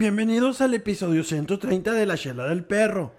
[0.00, 3.12] Bienvenidos al episodio 130 de La Chela del Perro.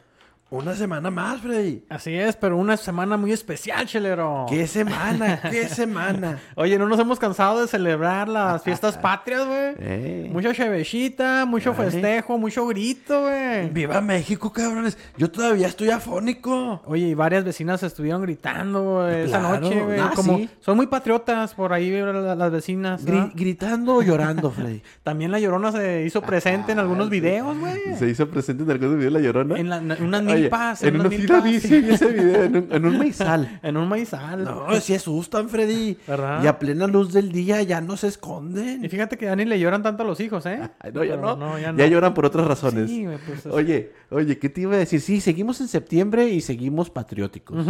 [0.51, 1.85] Una semana más, Freddy.
[1.87, 4.45] Así es, pero una semana muy especial, chelero.
[4.49, 5.39] ¿Qué semana?
[5.49, 6.39] ¿Qué semana?
[6.55, 9.75] Oye, no nos hemos cansado de celebrar las fiestas patrias, güey.
[9.79, 10.29] Eh.
[10.29, 11.85] Mucha chevechita, mucho Ay.
[11.85, 13.69] festejo, mucho grito, güey.
[13.69, 14.97] ¡Viva México, cabrones!
[15.17, 16.81] Yo todavía estoy afónico.
[16.85, 19.99] Oye, y varias vecinas estuvieron gritando güey, esa noche, güey.
[20.01, 20.49] Ah, Como sí.
[20.59, 23.05] son muy patriotas por ahí, las vecinas.
[23.35, 24.81] Gritando o llorando, Freddy.
[25.03, 27.95] También la llorona se hizo presente en algunos videos, güey.
[27.97, 29.57] Se hizo presente en algunos videos la llorona.
[29.57, 31.77] En, la- en unas Oye.
[31.77, 33.59] En ese video, un, en un maizal.
[33.63, 34.43] En un maizal.
[34.43, 35.97] No, sí asustan, Freddy.
[36.07, 36.43] ¿Verdad?
[36.43, 38.89] Y a plena luz del día ya no se Y esconden.
[38.89, 40.59] fíjate que ya ni le lloran tanto a los hijos, ¿eh?
[40.79, 41.35] Ay, no, ya no.
[41.77, 42.89] ya lloran por otras razones.
[42.89, 45.01] Sí, pues, es- Oye, oye, ¿qué te iba a decir?
[45.01, 47.65] Sí, seguimos en septiembre y seguimos patrióticos.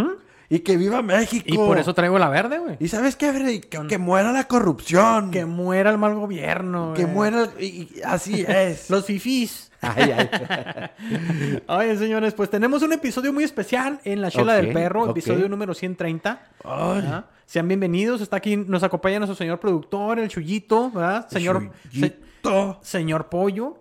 [0.50, 1.46] Y que viva México.
[1.48, 2.76] Y por eso traigo la verde, güey.
[2.82, 3.62] ¿Y sabes qué, Freddy?
[3.62, 5.32] Que, que muera la corrupción.
[5.32, 6.94] Que muera el mal gobierno.
[6.94, 7.44] Que muera...
[7.58, 8.90] el- y- y así es.
[8.90, 9.71] Los fifís.
[9.82, 10.30] Ay, ay.
[11.68, 15.74] Oye, señores, pues tenemos un episodio muy especial en La Chela del Perro, episodio número
[15.74, 16.42] 130.
[16.64, 17.00] Ay.
[17.00, 17.26] Ajá.
[17.46, 18.22] Sean bienvenidos.
[18.22, 21.28] Está aquí, nos acompaña nuestro señor productor, el Chuyito, ¿verdad?
[21.30, 22.80] Señor, se- Chuyito.
[22.82, 23.78] señor Pollo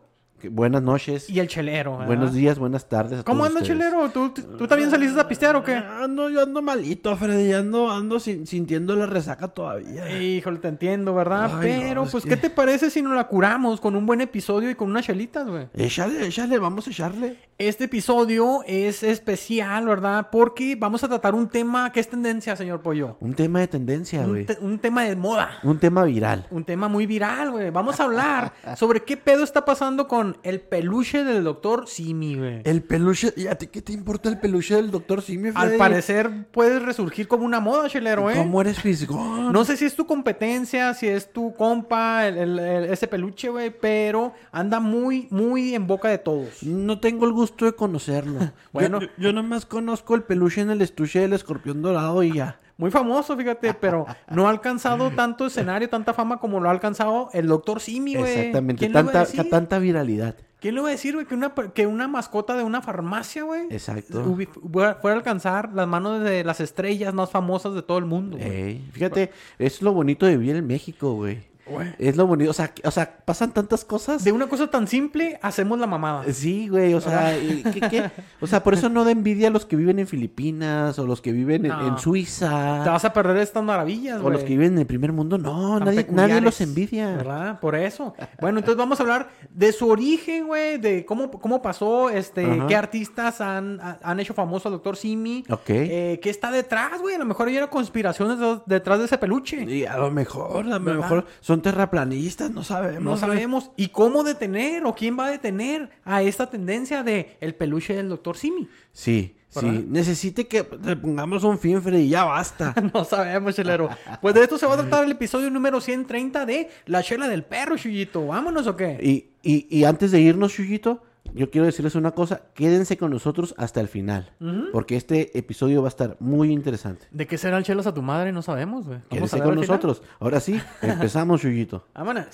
[0.48, 1.28] Buenas noches.
[1.28, 1.92] y el Chelero.
[1.92, 2.06] ¿verdad?
[2.06, 3.20] Buenos días, buenas tardes.
[3.20, 3.66] a ¿Cómo todos anda.
[3.66, 4.08] Chelero?
[4.10, 5.74] ¿Tú, tú también saliste a pistear o qué?
[5.74, 7.52] Ando, yo ando malito, Freddy.
[7.52, 10.20] Ando, ando sin- sintiendo la resaca todavía.
[10.20, 11.50] Híjole, te entiendo, ¿verdad?
[11.60, 14.20] Ay, Pero, es pues, que- ¿qué te parece si nos la curamos con un buen
[14.20, 15.68] episodio y con unas chelitas, güey?
[15.74, 17.36] Échale, échale, vamos a echarle.
[17.58, 20.28] Este episodio es especial, ¿verdad?
[20.32, 23.16] Porque vamos a tratar un tema que es tendencia, señor Pollo.
[23.20, 24.46] Un tema de tendencia, Un, güey.
[24.46, 25.58] te- un tema de moda.
[25.62, 26.46] Un tema viral.
[26.50, 27.70] Un tema muy viral, güey.
[27.70, 32.60] Vamos a hablar sobre qué pedo está pasando con el peluche del doctor Simi, güey.
[32.64, 33.32] El peluche.
[33.36, 35.78] ¿Y a ti qué te importa el peluche del doctor Simio, Al Freddy?
[35.78, 38.34] parecer puede resurgir como una moda, chelero, ¿eh?
[38.36, 39.52] ¿Cómo eres fisgón?
[39.52, 43.48] No sé si es tu competencia, si es tu compa, el- el- el- ese peluche,
[43.48, 46.62] güey, pero anda muy, muy en boca de todos.
[46.62, 48.38] No tengo el gusto de conocerlo.
[48.72, 49.00] Bueno.
[49.00, 52.60] yo, yo, yo nomás conozco el peluche en el estuche del escorpión dorado y ya.
[52.80, 57.28] Muy famoso, fíjate, pero no ha alcanzado tanto escenario, tanta fama como lo ha alcanzado
[57.34, 58.32] el doctor Simi, güey.
[58.38, 58.78] Exactamente.
[58.80, 59.50] ¿Quién le iba a Tanta, decir?
[59.50, 60.34] tanta viralidad.
[60.60, 63.62] ¿Quién le va a decir, güey, que una, que una mascota de una farmacia, güey?
[63.70, 64.36] Exacto.
[64.72, 68.80] Fuera, a alcanzar las manos de las estrellas más famosas de todo el mundo, güey.
[68.92, 71.49] Fíjate, es lo bonito de vivir en México, güey.
[71.70, 71.88] Güey.
[71.98, 74.24] Es lo bonito, o sea, o sea, pasan tantas cosas.
[74.24, 76.24] De una cosa tan simple, hacemos la mamada.
[76.32, 78.10] Sí, güey, o sea, y ¿qué- qué?
[78.40, 81.20] o sea, por eso no da envidia a los que viven en Filipinas o los
[81.20, 81.86] que viven en, No.
[81.88, 84.32] en Suiza Te vas a perder estas maravillas, o güey.
[84.34, 85.38] los que viven en el primer mundo.
[85.38, 87.16] No, tan nadie, nadie los envidia.
[87.16, 87.60] ¿Verdad?
[87.60, 88.14] Por eso.
[88.40, 92.66] Bueno, entonces vamos a hablar de su origen, güey, de cómo, cómo pasó, este, Ajá.
[92.66, 95.44] qué artistas han, ha- han hecho famoso al doctor Simi.
[95.50, 95.68] Ok.
[95.70, 97.14] Eh, ¿Qué está detrás, güey?
[97.14, 99.62] A lo mejor hay una conspiración detrás, de ese peluche.
[99.64, 103.02] Y a lo mejor, a lo mejor son terraplanistas, no sabemos.
[103.02, 103.70] No sabemos.
[103.76, 108.08] ¿Y cómo detener o quién va a detener a esta tendencia de el peluche del
[108.08, 108.68] doctor Simi?
[108.92, 109.70] Sí, ¿Verdad?
[109.72, 109.86] sí.
[109.88, 112.74] Necesite que le pongamos un fin, Freddy, ya basta.
[112.94, 113.88] No sabemos, chelero.
[114.20, 117.44] Pues de esto se va a tratar el episodio número 130 de La Chela del
[117.44, 118.26] Perro, Chuyito.
[118.26, 118.98] ¿Vámonos o qué?
[119.02, 121.02] Y, y, y antes de irnos, Chuyito,
[121.34, 122.42] yo quiero decirles una cosa.
[122.54, 124.32] Quédense con nosotros hasta el final.
[124.72, 127.06] Porque este episodio va a estar muy interesante.
[127.10, 128.32] ¿De qué será el chelas a tu madre?
[128.32, 129.00] No sabemos, güey.
[129.08, 129.60] Quédense con final.
[129.60, 130.02] nosotros.
[130.18, 131.86] Ahora sí, empezamos, Chuyito.
[131.94, 132.26] Vámonos.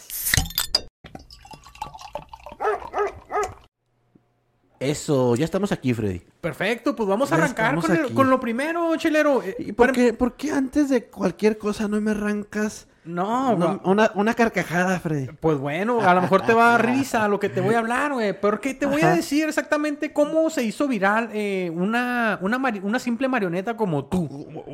[4.79, 6.21] Eso, ya estamos aquí, Freddy.
[6.41, 8.15] Perfecto, pues vamos a Ya arrancar con, el- aquí.
[8.15, 9.43] con lo primero, chelero.
[9.43, 13.57] Eh, ¿Y para- por qué, por qué antes de cualquier cosa no me arrancas No,
[13.57, 13.79] güey.
[13.85, 15.29] una, una carcajada, Freddy?
[15.41, 17.79] Pues bueno, a lo mejor te va a dar risa lo que te voy a
[17.79, 18.39] hablar, güey.
[18.39, 23.29] Porque te voy a decir exactamente cómo se hizo viral eh, una, una, una simple
[23.29, 24.27] marioneta como tú.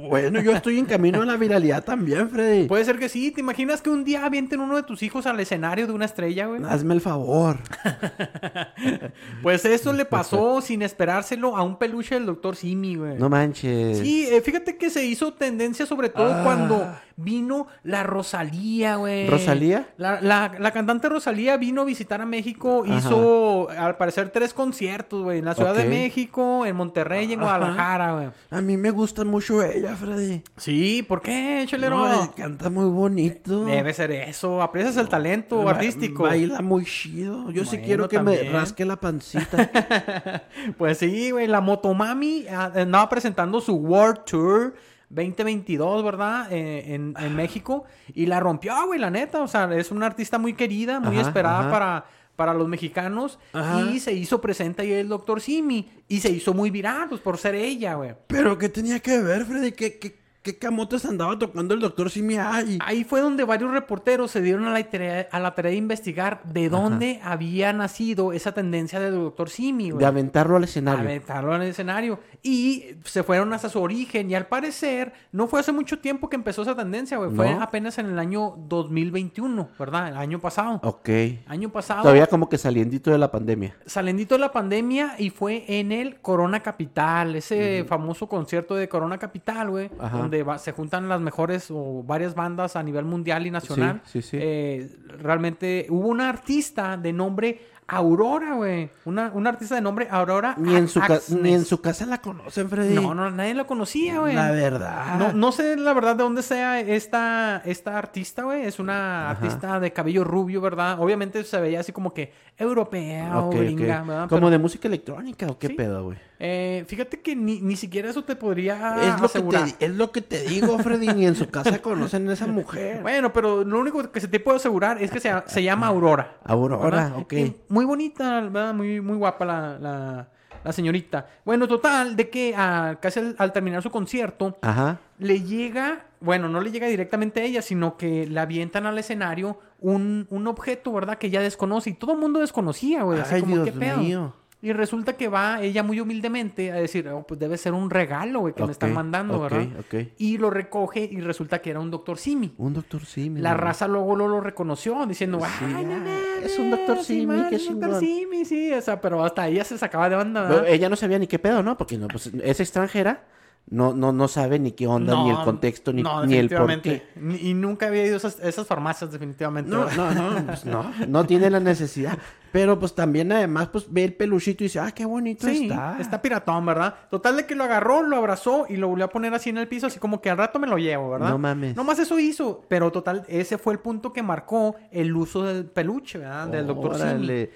[0.09, 2.67] Bueno, yo estoy en camino a la viralidad también, Freddy.
[2.69, 3.31] Puede ser que sí.
[3.31, 6.47] ¿Te imaginas que un día avienten uno de tus hijos al escenario de una estrella,
[6.47, 6.63] güey?
[6.69, 7.59] Hazme el favor.
[9.43, 13.19] Pues eso le pasó sin esperárselo a un peluche del doctor Simi, güey.
[13.19, 13.99] No manches.
[13.99, 16.41] Sí, eh, fíjate que se hizo tendencia sobre todo Ah.
[16.45, 19.27] cuando vino la Rosalía, güey.
[19.29, 19.89] ¿Rosalía?
[19.97, 22.97] La, la- la cantante Rosalía vino a visitar a México, Ajá.
[22.99, 27.41] hizo al parecer tres conciertos, güey, en la Ciudad de México, en Monterrey y en.
[27.41, 28.29] Guadalajara, güey.
[28.51, 30.43] A mí me gusta mucho ella, Freddy.
[30.57, 31.99] Sí, ¿por qué, chelero?
[31.99, 33.65] No, eh, canta muy bonito.
[33.65, 36.23] Debe ser eso, aprecias el talento Ba- artístico.
[36.23, 37.51] Baila muy chido.
[37.51, 39.71] Yo sí quiero que me rasque la pancita.
[40.79, 44.75] Pues sí, güey, la Motomami ah, andaba presentando su World Tour
[45.13, 46.51] 2022, ¿verdad?
[46.51, 47.85] Eh, en, en México.
[48.15, 49.43] Y la rompió, güey, la neta.
[49.43, 51.71] O sea, es una artista muy querida, muy Ajá, esperada ajá.
[51.71, 52.05] para,
[52.35, 53.39] para los mexicanos.
[53.53, 53.83] Ajá.
[53.83, 55.41] Y se hizo presente ahí el Dr.
[55.41, 55.91] Simi.
[56.09, 58.15] Y se hizo muy viral, pues, por ser ella, güey.
[58.27, 59.73] Pero ¿qué tenía que ver, Freddy?
[59.73, 62.77] ¿Qué, qué, ¿Qué camotes andaba tocando el doctor Simi ahí?
[62.85, 66.43] Ahí fue donde varios reporteros se dieron a la tarea, a la tarea de investigar
[66.43, 70.01] de dónde había nacido esa tendencia del doctor Simi, güey.
[70.01, 71.05] De aventarlo al escenario.
[71.05, 72.19] Aventarlo en el escenario.
[72.43, 74.33] Y se fueron hasta su origen.
[74.33, 77.31] Y al parecer, no fue hace mucho tiempo que empezó esa tendencia, güey.
[77.31, 77.63] Fue No.
[77.63, 80.09] apenas en el año 2021, ¿verdad?
[80.09, 80.81] El año pasado.
[80.83, 81.09] Ok.
[81.47, 82.03] Año pasado.
[82.03, 83.77] Todavía como que saliendito de la pandemia.
[83.87, 89.19] Saliendito de la pandemia y fue en el Corona Capital, ese famoso concierto de Corona
[89.19, 90.19] Capital, güey, Ajá.
[90.33, 94.01] Donde va- se juntan las mejores o varias bandas a nivel mundial y nacional.
[94.05, 94.39] Sí, sí, sí.
[94.41, 94.89] Eh,
[95.19, 98.89] realmente hubo una artista de nombre Aurora, güey.
[99.05, 100.55] Una, una artista de nombre Aurora.
[100.57, 101.01] Ni en, su
[101.41, 102.95] ni en su casa la conocen, Freddy.
[102.95, 104.35] No, no, nadie la conocía, güey.
[104.35, 105.19] La verdad.
[105.19, 108.65] No, no sé la verdad de dónde sea esta, esta artista, güey.
[108.65, 110.99] Es una artista de cabello rubio, ¿verdad?
[111.01, 114.29] Obviamente se veía así como que europea Ok, o gringa, ¿verdad?
[114.29, 115.75] Como Pero, de música electrónica o qué Sí.
[115.75, 116.19] pedo, güey.
[116.39, 119.71] eh, fíjate que ni, ni siquiera eso te podría es, lo que asegurar.
[119.73, 121.09] te, es lo que te digo, Freddy.
[121.09, 123.03] Ni en su casa conocen a esa mujer.
[123.03, 126.37] Bueno, pero lo único que se te puede asegurar es que se, se llama Aurora.
[126.45, 127.17] Aurora, ¿verdad?
[127.19, 127.35] ok.
[127.73, 128.75] Muy bonita, ¿verdad?
[128.75, 130.29] Muy, muy guapa la, la,
[130.63, 131.27] la señorita.
[131.43, 134.99] Bueno, total, de que ah, casi al, al terminar su concierto, Ajá.
[135.19, 139.59] le llega, bueno, no le llega directamente a ella, sino que le avientan al escenario
[139.81, 141.17] un, un objeto, ¿verdad?
[141.17, 143.21] Que ella desconoce y todo el mundo desconocía, güey.
[143.21, 143.97] Así Ay, como, ¿qué pedo?
[143.97, 144.35] mío.
[144.65, 148.41] Y resulta que va ella muy humildemente a decir, oh, pues debe ser un regalo,
[148.41, 149.67] güey, que me están mandando, ok, ¿verdad?
[149.81, 149.95] ok.
[150.19, 152.55] Y lo recoge y resulta que era un doctor Simi.
[152.59, 153.41] Un doctor Simi.
[153.41, 156.99] La raza luego lo, lo reconoció diciendo, Sí, ay, no mames, es un Dr.
[157.03, 158.01] Simi, man, qué es un Dr.
[158.01, 158.01] chingón".
[158.01, 160.69] Simi, sí, o sea, pero hasta ella se sacaba de Pero ¿verdad?
[160.69, 161.77] ella no sabía ni qué pedo, ¿no?
[161.77, 163.25] Porque no, pues, es extranjera.
[163.69, 166.83] No, no, no sabe ni qué onda, ni el contexto, ni, no, ni el por
[166.83, 167.07] qué.
[167.41, 169.71] Y nunca había ido a esas, esas farmacias, definitivamente.
[169.71, 170.93] No, no, no, pues no.
[171.09, 172.19] No tiene la necesidad.
[172.53, 175.97] Pero pues también además pues ve el peluchito y dice, ah, qué bonito Sí, está.
[175.99, 176.21] está.
[176.21, 176.95] piratón, ¿verdad?
[177.11, 179.69] Total de que lo agarró, lo abrazó y lo volvió a poner así en el
[179.69, 181.31] piso, así como que al rato me lo llevo, ¿verdad?
[181.31, 181.75] No mames.
[181.75, 185.65] No más eso hizo, pero total, ese fue el punto que marcó el uso del
[185.65, 186.49] peluche, ¿verdad?
[186.49, 187.49] Del doctor Simi.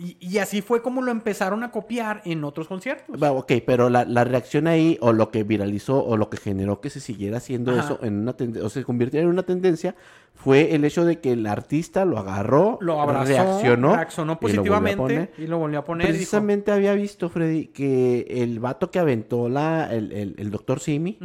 [0.00, 3.20] Y, y así fue como lo empezaron a copiar en otros conciertos.
[3.20, 6.88] Ok, pero la, la reacción ahí, o lo que viralizó, o lo que generó que
[6.88, 7.80] se siguiera haciendo Ajá.
[7.80, 9.96] eso en una tendencia, o se convirtiera en una tendencia,
[10.34, 14.62] fue el hecho de que el artista lo agarró, Lo abrazó, reaccionó, reaccionó y lo
[14.62, 15.32] volvió a positivamente poner.
[15.36, 16.06] y lo volvió a poner.
[16.06, 20.78] dijo, Precisamente había visto, Freddy, que el vato que aventó la, el, el, el doctor
[20.78, 21.18] Simi.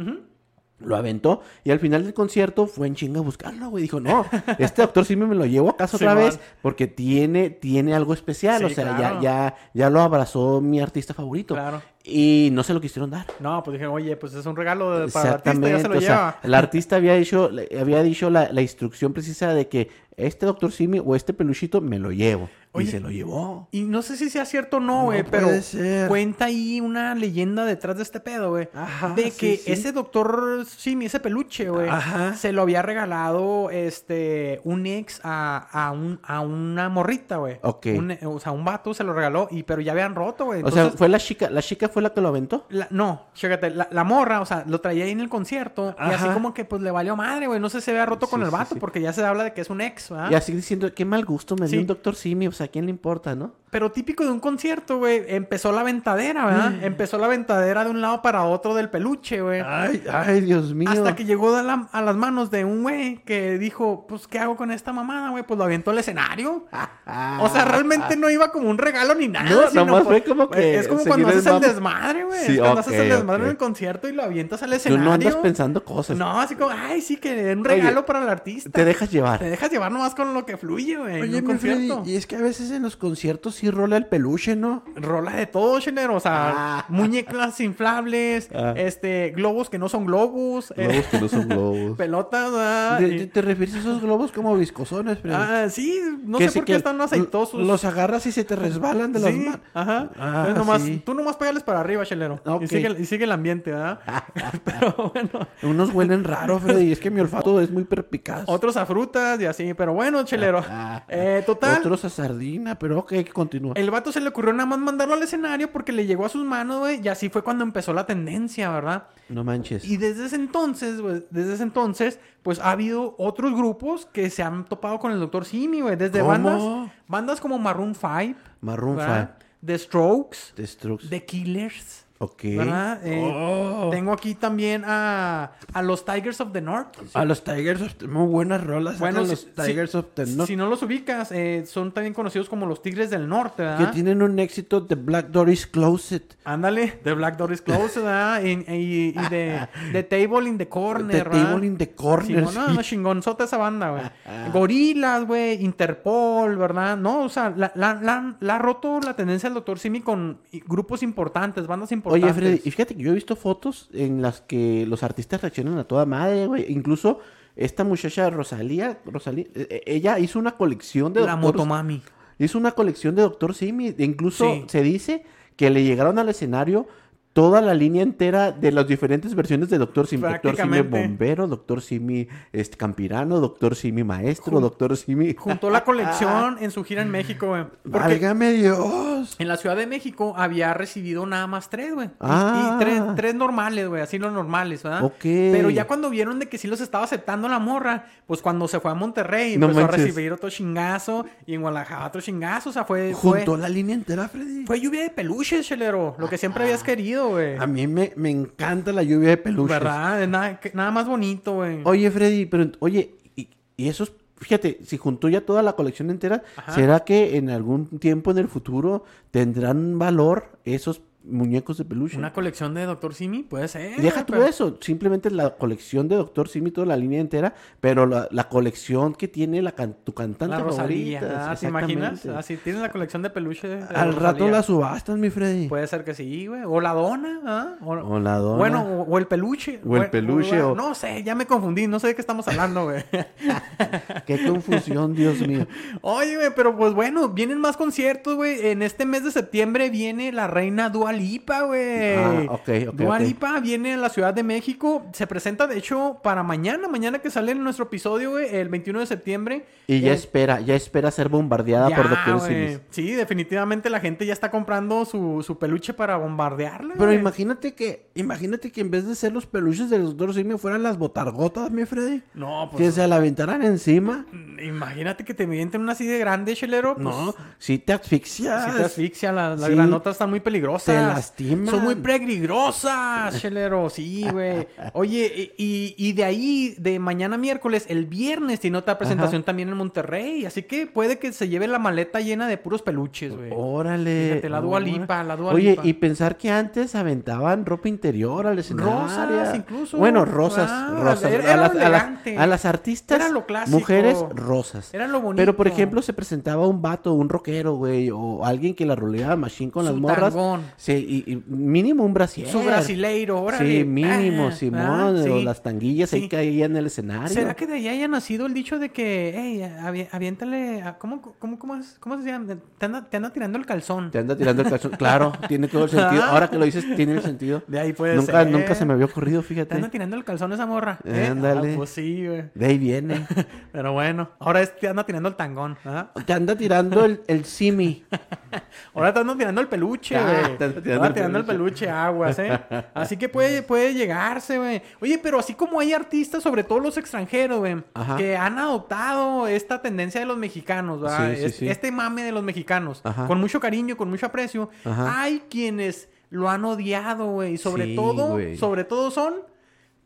[0.84, 3.82] Lo aventó, y al final del concierto fue en chinga a buscarlo, güey.
[3.82, 4.26] Dijo, no,
[4.58, 8.58] este doctor Simi me lo llevo a casa otra vez, porque tiene, tiene algo especial.
[8.58, 9.20] Sí, o sea, claro.
[9.20, 11.54] ya, ya, ya lo abrazó mi artista favorito.
[11.54, 11.82] Claro.
[12.06, 13.26] Y no se lo quisieron dar.
[13.40, 16.00] No, pues dije, oye, pues es un regalo para el artista, ya se lo o
[16.00, 16.00] lleva.
[16.32, 20.46] sea, el artista había dicho, le- había dicho la, la instrucción precisa de que este
[20.46, 22.48] doctor Simi o este peluchito me lo llevo.
[22.72, 23.68] Oye, y se lo llevó.
[23.70, 26.08] Y no sé si sea cierto o no, No güey, pero ser.
[26.08, 28.68] cuenta ahí una leyenda detrás de este pedo, güey.
[28.74, 29.72] Ajá, De sí, que sí.
[29.72, 31.88] ese doctor Simi, ese peluche, güey,
[32.36, 37.58] se lo había regalado este un ex a, a, un, a una morrita, güey.
[37.62, 37.86] Ok.
[37.96, 40.62] Un- o sea, un vato se lo regaló, y pero ya habían roto, güey.
[40.64, 42.66] o sea, fue la chica, la chica fue la que lo aventó.
[42.68, 46.12] la- no, fíjate, la, la morra, o sea, lo traía ahí en el concierto y
[46.12, 47.60] así como que pues le valió madre, güey.
[47.60, 48.80] No sé si se había roto con el vato sí.
[48.80, 50.30] porque ya se habla de que es un ex, ¿verdad?
[50.30, 52.46] Y así diciendo, qué mal gusto me dio un doctor Simi.
[52.48, 53.52] O sea, ¿a quién le importa, no?
[53.70, 55.24] Pero típico de un concierto, güey.
[55.28, 56.70] Empezó la ventadera, ¿verdad?
[56.72, 56.84] Mm.
[56.84, 59.62] Empezó la ventadera de un lado para otro del peluche, güey.
[59.66, 60.88] Ay, ay, Dios mío.
[60.90, 64.38] Hasta que llegó a, la- a las manos de un güey que dijo, pues, ¿qué
[64.38, 65.42] hago con esta mamada, güey?
[65.44, 66.66] Pues lo avientó al escenario.
[67.40, 69.50] O sea, realmente no iba como un regalo ni nada.
[69.50, 71.83] No, sino nomás fue como que Es como cuando haces el mame.
[71.84, 72.40] Desmadre, güey.
[72.46, 75.04] Sí, cuando haces el desmadre en el concierto y lo avientas al Tú escenario.
[75.04, 76.16] no andas pensando cosas.
[76.16, 78.70] No, así como, ay, sí, que un Oye, regalo para el artista.
[78.70, 79.38] Te dejas llevar.
[79.38, 81.16] Te dejas llevar nomás con lo que fluye, güey.
[81.16, 82.10] en Oye, un mi Freddy, concierto.
[82.10, 84.84] y es que a veces en los conciertos sí rola el peluche, ¿no?
[84.96, 86.14] Rola de todo, chenero.
[86.16, 86.84] O sea, Ah.
[86.88, 88.74] muñecas inflables, Ah.
[88.76, 91.96] este, globos que no son globos, eh, Globos que no son globos.
[91.98, 95.34] pelotas, ah, ¿Te, y- te- te refieres a esos globos como viscosones, Freddy?
[95.38, 97.60] ah, sí, no Que sé por qué están aceitosos.
[97.64, 99.60] Los agarras y se te resbalan de las Sí, manos.
[99.74, 100.08] Ajá.
[100.14, 101.02] Entonces nomás- sí.
[101.04, 102.40] Tú nomás pégales para arriba, chelero.
[102.60, 104.00] Y, sigue, y sigue el ambiente, ¿verdad?
[104.64, 106.92] Pero bueno, Unos huelen raro, Freddy.
[106.92, 108.44] Es que mi olfato es muy perpicaz.
[108.46, 109.74] otros a frutas y así.
[109.74, 110.62] Pero bueno, chelero.
[110.68, 111.78] Ah, Eh, total.
[111.78, 113.74] Otros a sardina, pero ok, continúa.
[113.76, 116.44] El vato se le ocurrió nada más mandarlo al escenario porque le llegó a sus
[116.44, 117.00] manos, güey.
[117.02, 119.04] Y así fue cuando empezó la tendencia, ¿verdad?
[119.28, 119.84] No manches.
[119.84, 124.42] Y desde ese entonces, güey, desde ese entonces, pues ha habido otros grupos que se
[124.42, 125.44] han topado con el Dr.
[125.44, 125.96] Simi, güey.
[125.96, 126.30] Desde ¿Cómo?
[126.30, 129.30] bandas, bandas como Maroon 5, Maroon ¿verdad?
[129.38, 129.43] 5.
[129.64, 131.08] The Strokes, The Strokes.
[131.08, 132.42] The Killers, Ok.
[132.56, 133.00] ¿verdad?
[133.06, 133.90] Eh, Oh.
[133.90, 136.88] Tengo aquí también a, a los Tigers of the North.
[137.12, 138.06] A los Tigers of the...
[138.08, 138.98] Muy buenas rolas.
[138.98, 140.46] Bueno, si- los Tigers si- of the North.
[140.48, 143.92] Si no los ubicas, eh, son también conocidos como los Tigres del Norte, Que ¿verdad?
[143.92, 146.36] tienen un éxito de Black Doris Closet.
[146.44, 148.42] Ándale, The Black Door is Closed, ¿verdad?
[148.42, 151.50] Y, y- y de, de Table in the Corner, The ¿verdad?
[151.50, 154.50] Table in the Corner, Sí, no, chingonzota esa banda, güey.
[154.52, 156.96] Gorilas, güey, Interpol, ¿verdad?
[156.96, 159.78] No, o sea, la, la, la, la ha roto la tendencia del Dr.
[159.78, 162.03] Simi con grupos importantes, bandas importantes.
[162.04, 165.78] Oye, Freddy, y fíjate que yo he visto fotos en las que los artistas reaccionan
[165.78, 166.66] a toda madre, güey.
[166.72, 167.18] Incluso
[167.56, 172.02] esta muchacha Rosalía, Rosalía, eh, eh, ella hizo una colección de La Doctor- Motomami.
[172.38, 173.94] Hizo una colección de Doctor Simi.
[173.98, 174.64] Incluso Sí.
[174.68, 175.24] se dice
[175.56, 176.86] que le llegaron al escenario
[177.34, 180.22] toda la línea entera de las diferentes versiones de Doctor Simi.
[180.22, 185.34] Doctor Simi bombero, Doctor Simi este, campirano, Doctor Simi maestro, Jun- Doctor Simi...
[185.38, 187.64] Juntó la colección en su gira en México, güey.
[187.82, 189.34] Porque ¡Válgame Dios!
[189.38, 192.06] en la Ciudad de México había recibido nada más tres, güey.
[192.06, 192.78] Y- Ah.
[192.80, 195.04] Y, tres, tres normales, güey, así los normales, ¿verdad?
[195.04, 195.22] Ok.
[195.22, 198.78] Pero ya cuando vieron de que sí los estaba aceptando la morra, pues cuando se
[198.80, 200.00] fue a Monterrey, No empezó manches.
[200.00, 203.12] a recibir otro chingazo y en Guadalajara otro chingazo, o sea, fue...
[203.14, 204.64] Fue, Juntó la línea entera, Freddy.
[204.66, 207.56] fue lluvia de peluches, chelero, lo que siempre habías querido, güey.
[207.56, 209.70] A mí me, me encanta la lluvia de peluches.
[209.78, 210.22] ¿Verdad?
[210.22, 211.80] Es Nada, que- nada más bonito, güey.
[211.84, 216.42] Oye, Freddy, pero oye, y, y esos, fíjate, si juntó ya toda la colección entera,
[216.56, 216.72] Ajá.
[216.72, 222.16] ¿será que en algún tiempo en el futuro tendrán valor esos muñecos de peluche?
[222.18, 223.98] Una colección de Doctor Simi, puede ser.
[223.98, 227.54] Y Deja tú pero- eso, simplemente la colección de Doctor Simi, toda la línea entera,
[227.80, 231.50] pero la, la colección que tiene la can- tu cantante La Rosalía, favorita.
[231.52, 231.56] ¿ah?
[231.56, 232.26] ¿te imaginas?
[232.26, 233.68] Así tienes la colección de peluche.
[233.68, 235.68] de Al rato la subastan, mi Freddy.
[235.68, 236.62] Puede ser que sí, güey.
[236.66, 237.74] O la dona, ¿ah?
[237.82, 238.58] O, O la dona.
[238.58, 239.80] Bueno, o, o el peluche.
[239.86, 241.86] O el peluche, o- No sé, ya me confundí.
[241.86, 243.02] No sé de qué estamos hablando, güey.
[244.26, 245.66] Qué confusión, Dios mío.
[246.00, 248.68] Oye, güey, pero pues bueno, vienen más conciertos, güey.
[248.68, 252.14] En este mes de septiembre viene la reina Dua Lipa, güey.
[252.14, 253.20] Ah, ok, ok, Dua ok.
[253.22, 255.06] Lipa viene a la Ciudad de México.
[255.12, 256.88] Se presenta, de hecho, para mañana.
[256.88, 259.64] Mañana que sale en nuestro episodio, güey, el 21 de septiembre.
[259.86, 262.40] Y ya Eh, espera, ya espera ser bombardeada ya, por Doctor.
[262.40, 262.78] Simi.
[262.90, 266.94] Sí, definitivamente la gente ya está comprando su, su peluche para bombardearla.
[266.98, 270.82] Pero imagínate que, imagínate que en vez de ser los peluches del doctor Simi fueran
[270.82, 272.22] las botargotas, mi Freddy.
[272.34, 272.94] No, Que pues.
[272.94, 274.26] se la aventaran encima.
[274.62, 276.94] Imagínate que te mienten una así de grande, chelero.
[276.94, 278.64] Pues, No, si te asfixias.
[278.70, 279.74] Si te asfixia, las, las Sí.
[279.74, 280.84] granotas están muy peligrosas.
[280.86, 281.66] Te lastiman.
[281.68, 283.90] Son muy peligrosas, chelero.
[283.90, 284.66] Sí, güey.
[284.92, 289.76] Oye, y, y de ahí, de mañana miércoles, el viernes tiene otra presentación también en
[289.76, 290.44] Monterrey.
[290.46, 293.50] Así que puede que se lleve la maleta llena de puros peluches, güey.
[293.54, 294.30] Órale.
[294.30, 294.92] Fíjate, la Dua órale.
[294.92, 295.82] Lipa, la Dua Oye, Lipa.
[295.86, 298.92] y pensar que antes aventaban ropa interior al escenario.
[299.02, 299.96] Rosas, incluso.
[299.98, 301.30] Bueno, rosas, Ah, rosas.
[301.32, 303.78] era- a, era las, a las- a las artistas, Era lo clásico.
[303.78, 304.92] mujeres, rosas.
[304.94, 305.36] Era lo bonito.
[305.40, 309.36] Pero, por ejemplo, se presentaba un vato, un rockero, güey, o alguien que la roleaba
[309.36, 310.34] machine con Su las morras.
[310.34, 310.62] tangón.
[310.76, 312.46] Sí, y, y mínimo un brasier.
[312.48, 313.78] Su brasileiro, órale.
[313.80, 316.28] Sí, mínimo, Ah, Simón, o las tanguillas ahí Sí.
[316.28, 317.28] caían en el escenario.
[317.28, 321.20] ¿Será que de ahí haya nacido el dicho de que, hey, avi- aviéntale, a- ¿cómo,
[321.38, 322.54] cómo, cómo, es- cómo se llama?
[322.78, 324.10] Te anda, te anda tirando el calzón.
[324.10, 324.92] Te anda tirando el calzón.
[324.98, 326.22] Claro, tiene todo el sentido.
[326.24, 327.62] Ahora que lo dices, tiene el sentido.
[327.66, 328.50] De ahí puede nunca, ser.
[328.50, 329.74] Nunca se me había ocurrido, Te fíjate.
[329.74, 330.98] anda tirando el calzón esa morra.
[331.04, 331.28] ¿eh?
[331.30, 331.72] Ándale.
[331.72, 332.44] Ah, pues sí, güey.
[332.54, 333.26] De ahí viene.
[333.72, 335.76] Pero bueno, ahora es, te anda tirando el tangón.
[335.84, 336.10] ¿ah?
[336.26, 338.04] Te anda tirando el, el simi.
[338.94, 340.56] Ahora te anda tirando el peluche, güey.
[340.84, 342.58] Tirando el tirando el peluche aguas, ¿eh?
[342.94, 344.82] Así que puede, puede llegarse, güey.
[345.00, 347.82] Oye, pero así como hay artistas, sobre todo los extranjeros, güey,
[348.16, 351.30] que han adoptado esta tendencia de los mexicanos, ¿verdad?
[351.32, 351.68] Sí, sí, Es- sí.
[351.68, 353.26] Este mame de los mexicanos, Ajá.
[353.26, 354.70] con mucho cariño, con mucho aprecio.
[354.84, 355.22] Ajá.
[355.22, 357.54] Hay quienes lo han odiado, güey.
[357.54, 359.34] Y sobre Sí, todo, sobre todo son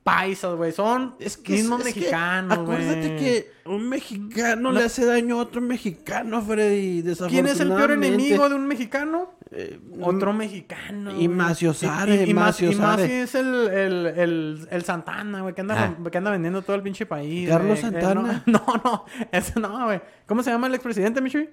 [0.02, 0.73] paisas, güey.
[0.73, 2.78] Son mismos es que mexicanos, güey.
[2.78, 7.02] acuérdate que un mexicano le hace daño a otro mexicano, Freddy.
[7.28, 9.32] ¿Quién es el peor enemigo de un mexicano?
[9.50, 11.18] Eh, Otro mexicano.
[11.18, 11.26] y.
[11.28, 13.22] Macio Sare, Y, y, y Macio Sare.
[13.22, 16.10] es el, el, el, el Santana, güey, que anda, Ah.
[16.10, 17.48] que anda vendiendo todo el pinche país.
[17.48, 17.78] ¿Carlos.
[17.78, 18.42] Eh, Santana?
[18.46, 20.00] no, no, no, ese no, güey.
[20.26, 21.48] ¿Cómo se llama el expresidente, Michuy?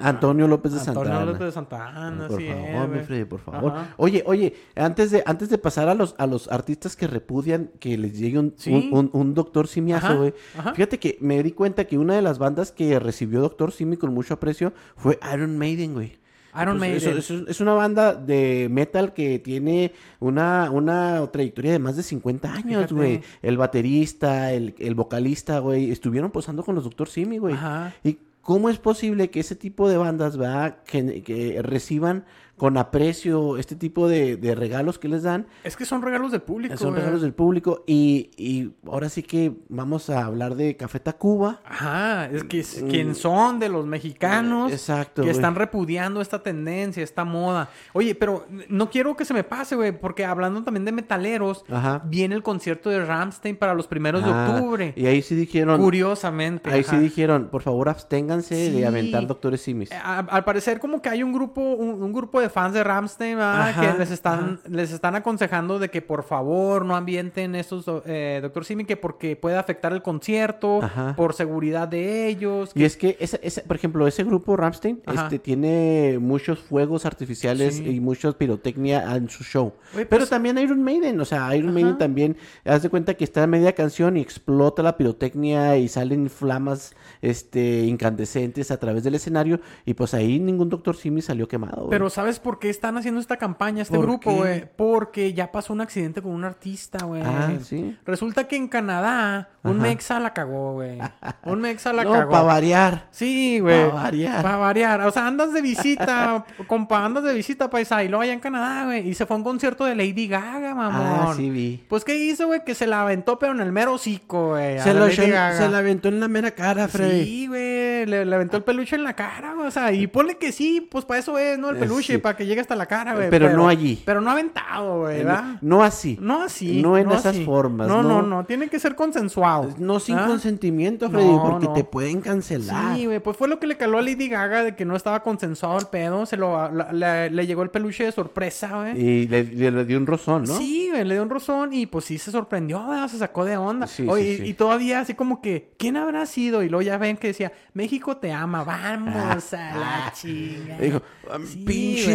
[0.00, 1.24] Antonio López de Antonio Santana.
[1.26, 3.00] López de Santana, por sí, favor, mi.
[3.00, 3.72] Freddy, por favor.
[3.72, 3.94] Ajá.
[3.98, 7.98] Oye, oye, antes de, antes de pasar a los, a los artistas que repudian que
[7.98, 8.72] les llegue un, Sí.
[8.90, 10.34] un, un- un doctor simiazo, güey.
[10.74, 14.14] Fíjate que me di cuenta que una de las bandas que recibió Doctor Simi con
[14.14, 16.18] mucho aprecio fue Iron Maiden, güey.
[16.60, 17.18] Iron Pues Maiden.
[17.18, 22.02] eso- eso- es una banda de metal que tiene una, una trayectoria de más de
[22.02, 23.22] 50 años, güey.
[23.40, 27.54] El baterista, el, el vocalista, güey, estuvieron posando con los Doctor Simi, güey.
[27.54, 27.94] Ajá.
[28.04, 30.78] ¿Y cómo es posible que ese tipo de bandas, ¿verdad?
[30.84, 32.24] Que, que reciban
[32.62, 35.48] con aprecio este tipo de, de regalos que les dan.
[35.64, 36.76] Es que son regalos del público.
[36.76, 37.00] Son güey.
[37.00, 41.58] regalos del público y, y ahora sí que vamos a hablar de Café Tacuba.
[41.64, 44.74] Ajá, es que es- quién son de los mexicanos Mm.
[44.74, 47.68] Exacto, que están repudiando esta tendencia, esta moda.
[47.94, 52.00] Oye, pero no quiero que se me pase, güey, porque hablando también de metaleros, Ajá.
[52.06, 54.92] viene el concierto de Ramstein para los primeros Ah, de octubre.
[54.96, 56.70] Y ahí sí dijeron, Curiosamente.
[56.70, 56.90] ahí ajá.
[56.90, 58.70] sí dijeron, por favor absténganse Sí.
[58.78, 59.90] de aventar doctores simis.
[59.90, 62.84] Eh, a- al parecer como que hay un grupo un, un grupo de fans de
[62.84, 63.38] Ramstein
[63.80, 68.64] que les están les están aconsejando de que por favor no ambienten estos eh, Doctor
[68.64, 71.14] Simi que porque puede afectar el concierto Ajá.
[71.16, 75.38] por seguridad de ellos Y es que, ese, ese- por ejemplo, ese grupo Ramstein este,
[75.38, 77.88] tiene muchos fuegos artificiales Sí.
[77.88, 79.72] y mucha pirotecnia en su show.
[79.94, 81.72] Oye, Pero pues- también Iron Maiden, o sea, Iron.
[81.74, 85.88] Maiden también, haz de cuenta que está a media canción y explota la pirotecnia y
[85.88, 91.48] salen flamas este, incandescentes a través del escenario y pues ahí ningún Doctor Simi salió
[91.48, 91.88] quemado.
[91.88, 94.68] Pero ¿sabes por qué están haciendo esta campaña, este ¿Por grupo, güey?
[94.76, 97.22] Porque ya pasó un accidente con un artista, güey.
[97.24, 97.96] Ah, ¿sí?
[98.04, 99.82] Resulta que en Canadá un Ajá.
[99.82, 100.98] mexa la cagó, güey.
[101.44, 102.30] Un mexa la no, cagó.
[102.30, 103.06] para variar.
[103.10, 103.88] Sí, güey.
[103.90, 104.42] Pa' variar.
[104.42, 105.00] Para variar.
[105.02, 108.84] O sea, andas de visita, compa, andas de visita, paisa, y luego allá en Canadá,
[108.86, 109.08] güey.
[109.08, 111.02] Y se fue a un concierto de Lady Gaga, mamón.
[111.02, 111.84] Ah, sí vi.
[111.88, 112.64] Pues, ¿qué hizo, güey?
[112.64, 114.80] Que se la aventó, pero en el mero hocico, güey.
[114.80, 117.24] Se, la se la aventó en la mera cara, Freddy.
[117.24, 120.36] Sí, güey, le, le aventó el peluche en la cara, güey, o sea, y ponle
[120.38, 121.70] que sí, pues para eso es, ¿no?
[121.70, 122.18] El peluche, sí.
[122.22, 123.28] Para que llegue hasta la cara, güey.
[123.30, 124.00] Pero no allí.
[124.04, 125.44] Pero no aventado, güey, ¿verdad?
[125.60, 126.16] No, no así.
[126.20, 126.80] No así.
[126.80, 127.44] No en esas así.
[127.44, 128.28] formas, No, no, no.
[128.28, 129.68] no, tiene que ser consensuado.
[129.78, 130.26] No sin ¿ah?
[130.26, 132.96] consentimiento, Freddy, porque te pueden cancelar.
[132.96, 135.22] Sí, güey, pues fue lo que le caló a Lady Gaga de que no estaba
[135.22, 139.00] consensuado el pedo, se lo, la- la- le llegó el peluche de sorpresa, güey.
[139.00, 140.56] Y le, le- le dio un rozón, ¿no?
[140.56, 143.08] Sí, güey, le dio un rozón y pues sí se sorprendió, ¿verdad?
[143.08, 143.86] se sacó de onda.
[143.86, 144.42] Sí, sí, y- sí.
[144.46, 146.62] Y, todavía así como que, ¿quién habrá sido?
[146.62, 150.78] Y luego ya ven que decía, México te ama, vamos a la chinga.
[150.78, 151.02] Dijo,
[151.34, 151.64] "Um, Sí,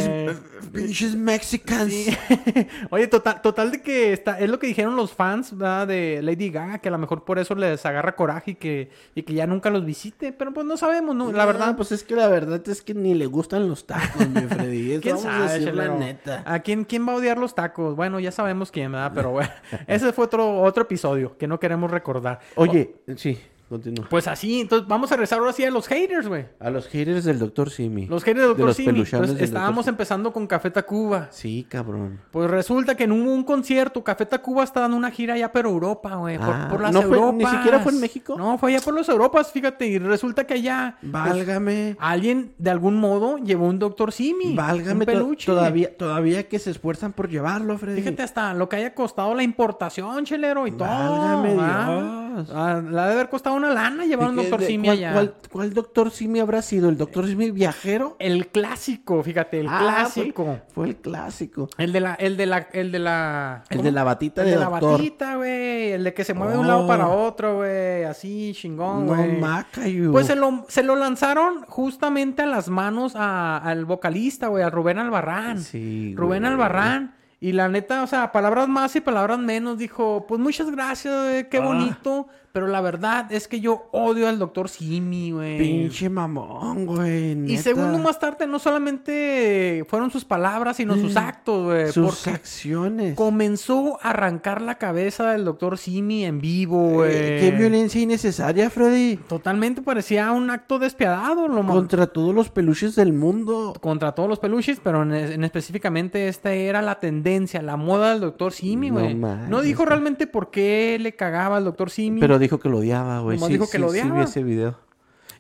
[0.06, 1.94] pinches, uh, pinches Mexicans.
[1.94, 2.18] Sí.
[2.90, 5.88] Oye, total, total de que está, es lo que dijeron los fans ¿verdad?
[5.88, 9.24] de Lady Gaga, que a lo mejor por eso les agarra coraje y que, y
[9.24, 11.32] que ya nunca los visite, pero pues no sabemos, ¿no?
[11.32, 14.42] La verdad, pues es que la verdad es que ni le gustan los tacos, mi
[14.42, 15.00] Freddy.
[15.02, 16.44] ¿Quién vamos a sabe, decir la neta.
[16.46, 17.96] ¿A quién, quién va a odiar los tacos?
[17.96, 19.12] Bueno, ya sabemos quién, ¿verdad?
[19.14, 19.50] Pero bueno,
[19.88, 22.40] ese fue otro, otro episodio que no queremos recordar.
[22.56, 24.08] Oye, sí, continúa.
[24.10, 26.46] Pues así, entonces vamos a rezar ahora sí a los haters, güey.
[26.60, 27.70] A los haters del Dr.
[27.70, 28.06] Simi.
[28.08, 28.66] Los haters de Dr.
[28.66, 29.04] los Simi.
[29.04, 29.94] Pues del estábamos Dr.
[29.94, 31.28] empezando con Café Tacuba.
[31.32, 32.20] Sí, cabrón.
[32.32, 35.66] Pues resulta que en un, un concierto, Café Tacuba está dando una gira ya por
[35.66, 36.38] Europa, güey.
[36.38, 37.36] Por, Ah, por las ¿no fue- Europas.
[37.52, 38.36] ni siquiera fue en México?
[38.38, 39.86] No, fue allá por las Europas, fíjate.
[39.88, 41.96] Y resulta que allá pues, Válgame.
[42.00, 44.56] alguien de algún modo llevó un Doctor Simi.
[44.56, 45.46] Válgame un to- peluche.
[45.46, 48.02] todavía, todavía que se esfuerzan por llevarlo, Freddy.
[48.02, 50.88] Fíjate hasta lo que haya costado la importación, chelero, y todo.
[50.88, 51.54] Válgame.
[51.54, 52.50] Dios.
[52.54, 54.98] Ah, la debe haber costado una lana llevar un ¿De qué- Doctor de Simi cuál,
[54.98, 55.14] allá.
[55.14, 56.12] cuál- cuál Dr.
[56.12, 56.90] Simi habrá sido?
[56.90, 57.28] ¿El Dr.
[57.28, 58.16] Simi viajero?
[58.20, 60.46] El clásico, fíjate, el Ah, clásico.
[60.46, 61.70] Fue, fue el clásico.
[61.78, 63.64] El de la, el de la, el de la.
[63.70, 64.92] El de la batita El de de la doctor.
[64.94, 65.92] batita, güey.
[65.92, 66.88] El de que se mueve de un lado Oh.
[66.88, 68.04] para otro, güey.
[68.06, 69.38] Así, chingón, No güey.
[69.40, 70.12] macayo.
[70.12, 74.70] Pues se lo, se lo lanzaron justamente a las manos a- al vocalista, güey, a
[74.70, 75.62] Rubén Albarrán.
[75.62, 76.46] Sí, Rubén.
[76.46, 77.16] Albarrán.
[77.40, 81.58] Y la neta, o sea, palabras más y palabras menos, dijo, pues muchas gracias, qué
[81.58, 81.66] Ah.
[81.66, 82.28] bonito.
[82.58, 85.60] Pero la verdad es que yo odio al doctor Simi, güey.
[85.60, 87.52] Pinche mamón, güey.
[87.52, 91.92] Y segundo más tarde, no solamente fueron sus palabras, sino sus actos, güey.
[91.92, 93.16] Sus acciones.
[93.16, 97.12] comenzó a arrancar la cabeza del doctor Simi en vivo, güey.
[97.14, 99.18] Eh, qué violencia innecesaria, Freddy.
[99.28, 103.76] Totalmente parecía un acto despiadado, lo mo- Contra todos los peluches del mundo.
[103.80, 108.22] contra todos los peluches, pero en, en específicamente esta era la tendencia, la moda del
[108.22, 109.14] doctor Simi, No güey.
[109.14, 109.90] No, manches, dijo güey.
[109.90, 112.20] realmente por qué le cagaba al doctor Simi.
[112.20, 113.38] Pero dijo que lo odiaba, güey.
[113.38, 114.18] Nomás Sí, dijo que sí, lo sí odiaba.
[114.20, 114.76] vi ese video.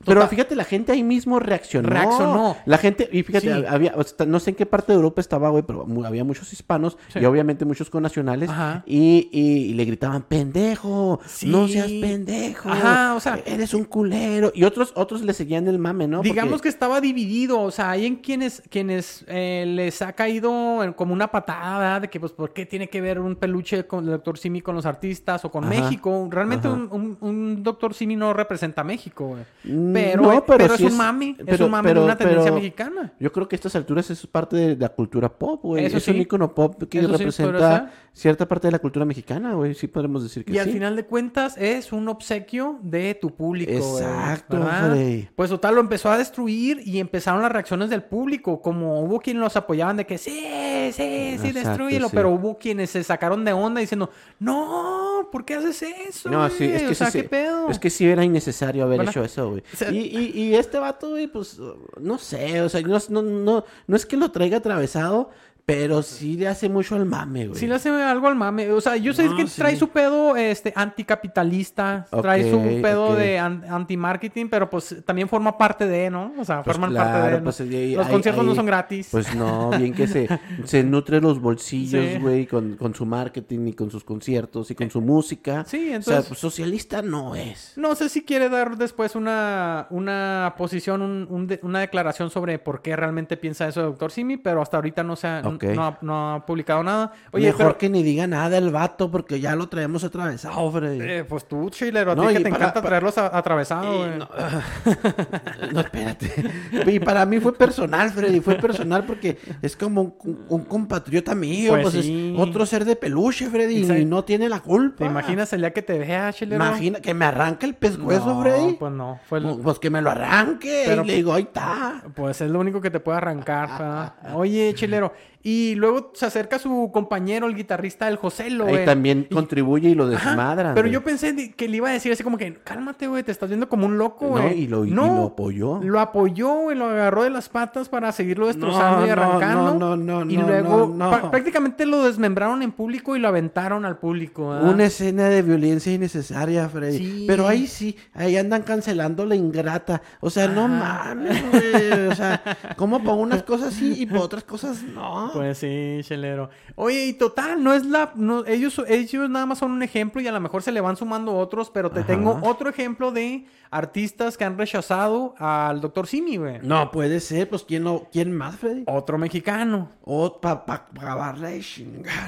[0.08, 1.90] Pero fíjate, la gente ahí mismo reaccionó.
[1.90, 2.58] Reaccionó.
[2.66, 3.64] La gente, y fíjate, Sí.
[3.68, 6.52] había, o sea, no sé en qué parte de Europa estaba, güey, pero había muchos
[6.54, 7.20] hispanos Sí.
[7.20, 8.50] y obviamente muchos connacionales.
[8.50, 8.84] Ajá.
[8.86, 11.48] Y, y- y le gritaban, pendejo, Sí.
[11.48, 12.70] no seas pendejo.
[12.70, 14.52] Ajá, o sea- eres un culero.
[14.56, 16.22] Y otros, otros le seguían el mame, ¿no?
[16.22, 20.84] Digamos Porque- que estaba dividido, o sea, hay en quienes, quienes eh, les ha caído
[20.84, 22.02] en- como una patada, ¿verdad?
[22.02, 24.76] De que, pues, ¿por qué tiene que ver un peluche con el Doctor Simi con
[24.76, 26.28] los artistas o con Ajá, México?
[26.32, 29.44] Realmente un, un, un Doctor Simi no representa a México, güey.
[29.64, 33.14] Mm, Pero, no, pero, pero es un mame, es un mame de una tendencia mexicana.
[33.20, 35.86] Yo creo que a estas alturas es parte de la cultura pop, güey.
[35.86, 39.76] Eso es un icono pop que Eso representa cierta parte de la cultura mexicana, güey.
[39.76, 40.60] Sí podemos decir que Y sí.
[40.60, 43.72] al final de cuentas es un obsequio de tu público.
[43.72, 44.58] güey, Exacto.
[44.58, 45.30] Freddy.
[45.36, 48.62] Pues total lo empezó a destruir y empezaron las reacciones del público.
[48.62, 50.46] Como hubo quien los apoyaban de que sí,
[50.94, 52.10] sí, sí, destruyelo.
[52.10, 56.30] Pero hubo quienes se sacaron de onda diciendo, no, ¿por qué haces eso?
[56.30, 56.86] No, sí, es güey?
[56.86, 57.70] que o sea, ¿qué pedo?
[57.70, 59.64] es que sí era innecesario haber hecho eso, güey.
[59.94, 61.60] Y, y, y este vato, güey, pues,
[62.00, 65.30] no sé, o sea, no, no, no, no es que lo traiga atravesado,
[65.68, 67.60] pero sí le hace mucho al mame, güey.
[67.60, 68.72] Sí le hace algo al mame.
[68.72, 69.60] O sea, yo sé No, que sí.
[69.62, 75.58] trae su pedo este, anticapitalista, trae su pedo de an- anti-marketing, pero pues también forma
[75.58, 76.32] parte de, ¿no?
[76.40, 77.38] O sea, Pues forman claro, parte de.
[77.40, 77.44] ¿no?
[77.44, 79.10] pues, ahí- Los ahí- conciertos no son gratis.
[79.12, 80.28] Pues no, bien que se,
[80.64, 82.20] se nutre los bolsillos, Sí.
[82.20, 85.66] güey, con, con su marketing y con sus conciertos y con su música.
[85.68, 87.74] Sí, O sea, entonces- pues, socialista no es.
[87.76, 92.58] No sé si quiere dar después una, una posición, un- un de- una declaración sobre
[92.58, 95.86] por qué realmente piensa eso el doctor Simi, pero hasta ahorita no, se ha, No,
[95.88, 97.12] ha, no ha publicado nada.
[97.32, 101.00] Oye, Mejor pero, que ni diga nada el vato porque ya lo traemos atravesado, Freddy.
[101.02, 103.98] eh, pues tú, Chilero, a No, ti que te para- encanta traerlos a- atravesados, Y
[103.98, 104.20] güey.
[104.20, 104.28] no,
[105.72, 106.52] no, espérate.
[106.86, 108.40] Y para mí fue personal, Freddy.
[108.40, 111.72] Fue personal porque es como un, un compatriota mío.
[111.72, 113.86] Pues Pues, es otro ser de peluche, Freddy.
[114.02, 114.98] Y no tiene la culpa.
[115.00, 116.64] ¿Te imaginas el día que te vea, Chilero?
[116.64, 118.74] Imagina que me arranque el pescuezo, Freddy.
[118.74, 119.20] pues no.
[119.28, 120.84] Fue el- Pues, pues que me lo arranque.
[120.86, 122.04] Pero- y le digo, ahí está.
[122.16, 123.70] Pues es lo único que te puede arrancar.
[123.80, 124.14] ¿verdad?
[124.36, 125.14] Oye, Chilero.
[125.44, 128.86] Y luego se acerca su compañero, el guitarrista, el Joselo, Ahí güey.
[128.86, 130.76] también Y- contribuye y lo desmadran.
[130.76, 133.48] Pero yo pensé que le iba a decir así como que, cálmate, güey, te estás
[133.48, 134.62] viendo como un loco, No, güey.
[134.64, 135.80] y lo- y lo apoyó.
[135.82, 139.74] Lo apoyó, güey, lo agarró de las patas para seguirlo destrozando y No, no, arrancando.
[139.76, 141.32] no, no, no, y no, luego no, no.
[141.32, 144.50] prácticamente lo desmembraron en público y lo aventaron al público.
[144.50, 144.70] ¿verdad?
[144.74, 146.98] Una escena de violencia innecesaria, Freddy.
[146.98, 147.24] Sí.
[147.28, 150.02] Pero ahí sí, ahí andan cancelando la ingrata.
[150.20, 152.08] O sea, no mames, güey.
[152.08, 152.42] O sea,
[152.76, 155.27] ¿cómo para unas cosas sí y para otras cosas no?
[155.34, 156.50] Pues sí, chelero.
[156.76, 158.12] Oye, y total, no es la.
[158.16, 160.98] No, ellos, ellos nada más son un ejemplo y a lo mejor se le van
[160.98, 162.08] sumando otros, pero te Ajá.
[162.08, 166.60] tengo otro ejemplo de artistas que han rechazado al doctor Simi, güey.
[166.62, 168.84] No puede ser, pues ¿quién, lo, quién más, Freddy?
[168.88, 169.92] Otro mexicano.
[170.04, 170.88] O para pa.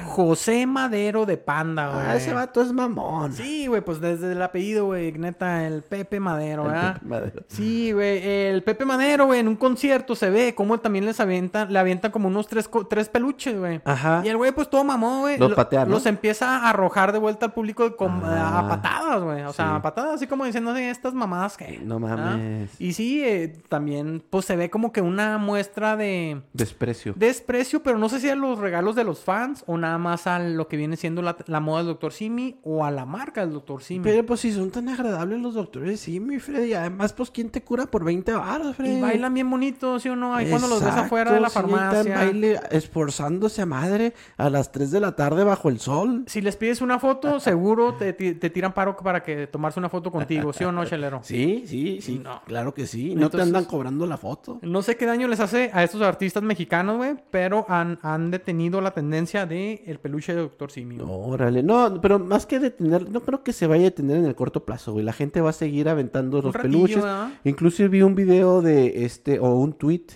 [0.06, 2.06] José Madero de Panda, güey.
[2.06, 3.32] Ah, ese vato es mamón.
[3.32, 6.94] Sí, güey, pues desde el apellido, güey, neta, el Pepe Madero, El ¿verdad?
[6.94, 7.42] Pepe Madero.
[7.48, 11.64] Sí, güey, el Pepe Madero, güey, en un concierto se ve cómo también les avienta,
[11.64, 13.80] le avienta como unos tres, tres peluches, güey.
[13.86, 14.20] Ajá.
[14.22, 15.38] Y el güey, pues todo mamó, güey.
[15.38, 15.92] Los lo- patea, ¿no?
[15.92, 19.42] Los empieza a arrojar de vuelta al público con- Ah, a patadas, güey.
[19.44, 21.78] O sea, a patadas, así como diciendo "Sí, estas mamadas que.
[21.82, 21.98] No ¿ah?
[22.00, 22.70] mames.
[22.78, 27.14] Y sí, eh, también, pues se ve como que una muestra de Desprecio.
[27.16, 30.38] desprecio, pero no sé si a los regalos de los fans o nada más a
[30.40, 32.12] lo que viene siendo la, la moda del Dr.
[32.12, 33.82] Simi o a la marca del Dr.
[33.82, 34.02] Simi.
[34.02, 36.74] Pero pues si son tan agradables los doctores, sí, mi Freddy.
[36.74, 38.98] Además, pues ¿quién te cura por 20 baros, Freddy?
[38.98, 40.34] y bailan bien bonitos, ¿sí o no?
[40.34, 42.16] Ahí cuando los ves afuera de la sí, farmacia.
[42.16, 46.24] baile esforzándose a madre a las 3 de la tarde bajo el sol.
[46.26, 50.10] Si les pides una foto, seguro te, te tiran paro para que tomarse una foto
[50.10, 51.20] contigo, ¿sí o no, chelero?
[51.30, 52.42] Sí, sí, sí, No.
[52.46, 53.14] claro que sí.
[53.14, 54.58] No te andan cobrando la foto.
[54.62, 58.80] No sé qué daño les hace a estos artistas mexicanos, güey, pero han, han detenido
[58.80, 60.70] la tendencia de el peluche de Dr.
[60.70, 60.96] Simi.
[60.98, 61.08] güey.
[61.10, 64.34] Órale, no, pero más que detener, no creo que se vaya a detener en el
[64.34, 65.04] corto plazo, güey.
[65.04, 66.96] La gente va a seguir aventando los ratillo, peluches.
[67.02, 67.30] ¿verdad?
[67.44, 70.06] Inclusive vi un video de este, o un tweet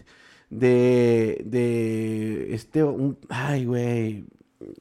[0.50, 4.24] de, de este, un, ay, güey,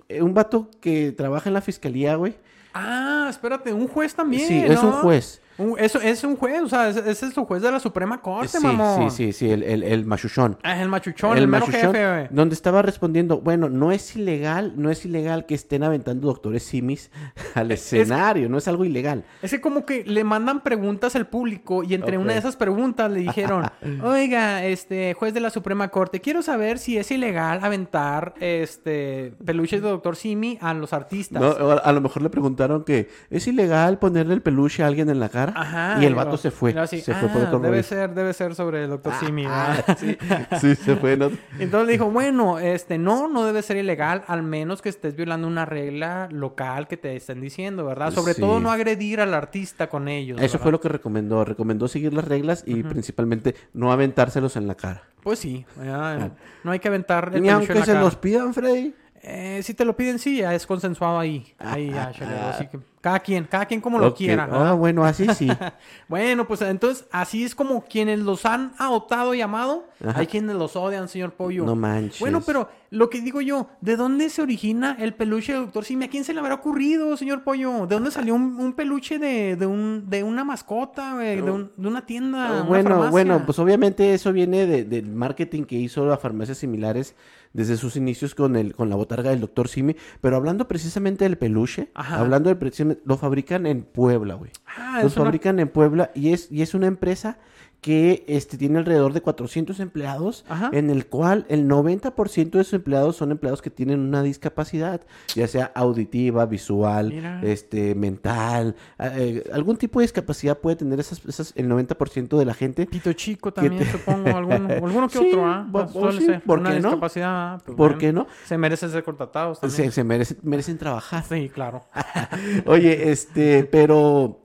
[0.10, 2.36] eh, un vato que trabaja en la fiscalía, güey.
[2.74, 4.48] Ah, espérate, un juez también.
[4.48, 5.42] Sí, es un juez.
[5.58, 8.48] Un- eso es un juez, o sea, ese, es el juez de la Suprema Corte,
[8.60, 9.12] Sí, mamón.
[9.12, 10.58] sí, sí, sí, el, el, el machuchón.
[10.64, 12.28] Ah, el machuchón, el, mero machuchón, jefe, güey.
[12.32, 17.12] donde estaba respondiendo, bueno, no es ilegal, no es ilegal que estén aventando doctores simis
[17.56, 19.26] al escenario, no es algo ilegal.
[19.42, 22.24] Es que como que le mandan preguntas al público y entre Ok.
[22.24, 23.66] una de esas preguntas le dijeron,
[24.04, 29.82] oiga, este juez de la Suprema Corte, quiero saber si es ilegal aventar este peluches
[29.82, 31.42] de Doctor Simi a los artistas.
[31.42, 35.10] No, a a lo mejor le preguntaron que es ilegal ponerle el peluche a alguien
[35.10, 35.43] en la cara.
[35.56, 35.98] Ajá.
[36.02, 36.70] y el vato se fue.
[36.72, 37.84] y luego así, se fue por "Ah, otro debe rollo.
[37.84, 39.46] ser, debe ser sobre el Doctor Simi.
[39.48, 39.98] Ah, ¿verdad?".
[40.00, 40.18] sí,
[40.62, 41.18] sí, se fue.
[41.18, 41.30] ¿no?
[41.60, 45.48] Entonces le dijo, bueno, este, no, no debe ser ilegal, al menos que estés violando
[45.48, 48.12] una regla local que te estén diciendo, ¿verdad?
[48.12, 48.42] Sobre Sí.
[48.42, 50.38] todo no agredir al artista con ellos.
[50.40, 50.64] Eso ¿verdad?
[50.64, 51.44] fue lo que recomendó.
[51.46, 55.04] Recomendó seguir las reglas y principalmente no aventárselos en la cara.
[55.24, 56.32] Pues sí, ¿verdad?
[56.64, 58.02] no hay que aventar el Ni peluche en aunque la se cara.
[58.04, 58.94] los pidan, Freddy.
[59.26, 61.54] Eh, si te lo piden, sí, ya es consensuado ahí.
[61.58, 64.48] Ahí ya, chelero, Así que cada quien, cada quien como lo quiera.
[64.52, 65.48] Ah, bueno, así sí.
[66.10, 69.86] Bueno, pues entonces así es como quienes los han adoptado y amado.
[70.06, 70.20] Ajá.
[70.20, 71.66] Hay quienes los odian, señor Pollo.
[71.66, 72.20] No manches.
[72.20, 76.06] Bueno, pero lo que digo yo, ¿de dónde se origina el peluche Doctor Simi?
[76.06, 77.88] ¿A quién se le habrá ocurrido, señor Pollo?
[77.88, 81.88] ¿De dónde salió un, un peluche de, de, un, de una mascota, de, un- de
[81.88, 82.38] una tienda?
[82.52, 83.12] una Ah, bueno, farmacia?
[83.12, 87.16] bueno, pues obviamente eso viene de- del marketing que hizo a farmacias similares
[87.54, 91.38] desde sus inicios con el con la botarga del doctor Simi, pero hablando precisamente del
[91.38, 92.20] peluche, Ajá.
[92.20, 94.52] hablando del precisamente- lo fabrican en Puebla, güey.
[94.66, 97.38] Ah, Los una- fabrican en Puebla y es y es una empresa
[97.84, 100.70] que este, tiene alrededor de 400 empleados, Ajá.
[100.72, 105.02] en el cual el 90% de sus empleados son empleados que tienen una discapacidad,
[105.36, 107.42] ya sea auditiva, visual, Mira.
[107.44, 112.54] este, mental, eh, algún tipo de discapacidad puede tener esas, esas- el 90% de la
[112.54, 112.86] gente.
[112.86, 115.68] Pito chico también, supongo, alguno, alguno que Sí, otro, ¿ah?
[115.92, 116.88] suele sí, ser ¿por una qué no?
[116.88, 117.58] discapacidad, ¿ah?
[117.66, 118.28] Pues ¿Por bueno, qué no?
[118.46, 119.92] Se merecen ser contratados Se, también.
[119.92, 121.26] se merecen, merecen trabajar.
[121.28, 121.84] Sí, claro.
[122.66, 124.40] Oye, este, pero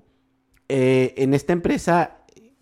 [0.68, 2.17] eh, en esta empresa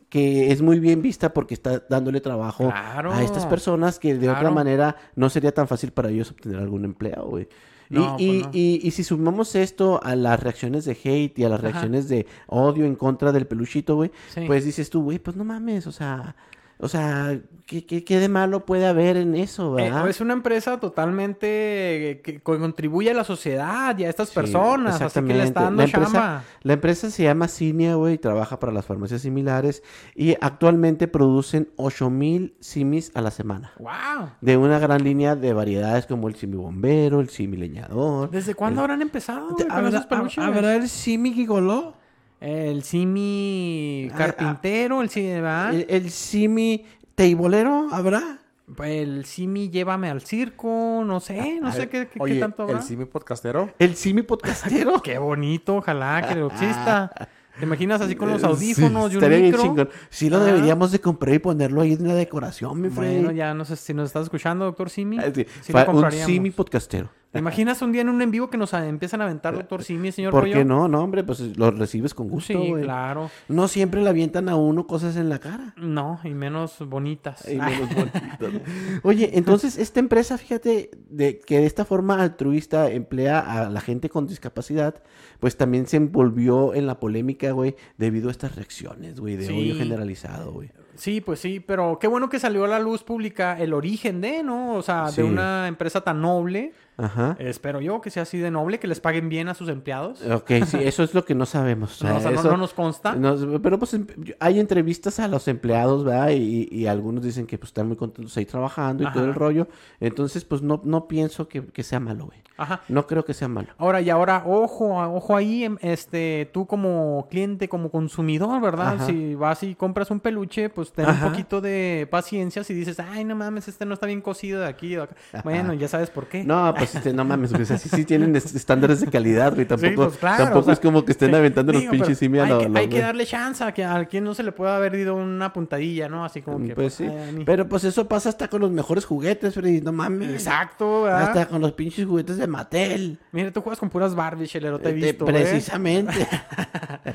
[0.08, 3.12] que es muy bien vista porque está dándole trabajo Claro.
[3.12, 6.84] a estas personas que de otra manera no sería tan fácil para ellos obtener algún
[6.84, 7.48] empleo, güey.
[7.88, 8.50] Y, No, y, pues no.
[8.52, 11.68] y- y si sumamos esto a las reacciones de hate y a las Ajá.
[11.68, 14.42] reacciones de odio en contra del peluchito, güey, Sí.
[14.46, 16.34] pues dices tú, güey, pues no mames, o sea,
[16.78, 20.08] o sea, ¿qué, qué, qué de malo puede haber en eso, Eh, verdad?
[20.08, 25.00] es una empresa totalmente eh, que contribuye a la sociedad y a estas Sí, personas,
[25.00, 26.44] así que le está dando La empresa, chamba.
[26.62, 29.82] la empresa se llama Cinia, güey, y trabaja para las farmacias similares
[30.14, 33.72] y actualmente producen 8000 simis a la semana.
[33.78, 34.30] ¡Wow!
[34.40, 38.30] De una gran línea de variedades como el simi bombero, el simi leñador.
[38.30, 40.38] ¿Desde cuándo habrán empezado ¿Habrá, esos?
[40.38, 41.94] ¿Habrá el Simi Gigoló?
[42.40, 45.74] El simi Ah, carpintero, el simi, ¿verdad?
[45.74, 47.88] ¿El, el Simi Teibolero?
[47.92, 48.38] ¿Habrá?
[48.82, 52.78] El simi llévame al circo, no sé, no A sé ver, qué, qué- tanto habrá.
[52.78, 53.70] el simi podcastero.
[53.78, 55.00] El simi podcastero.
[55.04, 57.12] Qué bonito, ojalá que lo exista.
[57.58, 59.62] ¿Te imaginas así con los Sí, audífonos y un estaría bien micro?
[59.62, 59.88] chingón.
[60.10, 60.44] Sí lo Ah.
[60.44, 63.14] deberíamos de comprar y ponerlo ahí en la decoración, mi Freddy.
[63.16, 65.18] Bueno, ya no sé si nos estás escuchando, doctor Simi.
[65.18, 67.08] Ah, sí, Sí un simi podcastero.
[67.36, 70.12] ¿Te imaginas un día en un en vivo que nos empiezan a aventar doctor Simi,
[70.12, 70.54] señor ¿Por Pollo?
[70.54, 70.88] qué no?
[70.88, 72.82] No, hombre, pues lo recibes con gusto, Sí, güey.
[72.84, 73.30] claro.
[73.48, 75.74] No siempre le avientan a uno cosas en la cara.
[75.76, 77.44] No, y menos bonitas.
[77.46, 78.62] Ay, menos bonitas.
[79.02, 84.08] Oye, entonces esta empresa, fíjate, de que de esta forma altruista emplea a la gente
[84.08, 85.02] con discapacidad,
[85.40, 89.52] pues también se envolvió en la polémica, güey, debido a estas reacciones, güey, de Sí.
[89.52, 90.70] odio generalizado, güey.
[90.96, 94.42] Sí, pues sí, pero qué bueno que salió a la luz pública el origen de,
[94.42, 94.74] ¿no?
[94.74, 95.22] O sea, Sí.
[95.22, 96.72] de una empresa tan noble.
[96.98, 97.36] Ajá.
[97.38, 100.22] Espero yo que sea así de noble, que les paguen bien a sus empleados.
[100.26, 102.02] Ok, sí, eso es lo que no sabemos.
[102.02, 103.14] No, o sea, no- eso- no nos consta.
[103.14, 104.06] no, pero pues em-
[104.40, 106.30] hay entrevistas a los empleados, ¿verdad?
[106.30, 109.68] Y, y algunos dicen que pues están muy contentos ahí trabajando y todo el rollo.
[110.00, 112.38] Entonces, pues no, no pienso que, que sea malo, güey.
[112.58, 112.80] Ajá.
[112.88, 113.68] No creo que sea malo.
[113.76, 118.94] Ahora, y ahora, ojo, ojo ahí, em, este, tú como cliente, como consumidor, ¿verdad?
[118.94, 119.04] Ajá.
[119.04, 121.26] Si vas y compras un peluche, pues ten Ajá.
[121.26, 124.66] un poquito de paciencia si dices, ay, no mames, este no está bien cocido de
[124.66, 125.16] aquí o de acá.
[125.44, 126.44] Bueno, ya sabes por qué.
[126.44, 127.64] No, pues este, no mames, güey.
[127.64, 129.66] Sea, sí, tienen est- estándares de calidad, güey.
[129.66, 131.36] Tampoco, pues, claro, tampoco o sea, es como que estén Sí.
[131.36, 133.72] aventando los pinches pero simi a hay, lo- que, lo- hay que darle chance a
[133.72, 136.24] que a quien no se le pueda haber ido una puntadilla, ¿no?
[136.24, 136.74] Así como que.
[136.74, 137.04] Pues sí.
[137.04, 137.42] ay.
[137.44, 139.80] Pero pues eso pasa hasta con los mejores juguetes, Freddy.
[139.80, 140.30] No mames.
[140.30, 141.22] Exacto, ¿verdad?
[141.28, 143.18] Hasta con los pinches juguetes de Mattel.
[143.32, 145.24] Mira, tú juegas con puras Barbies, chelero, te he Eh, visto.
[145.28, 145.32] ¿eh?
[145.32, 146.26] Precisamente.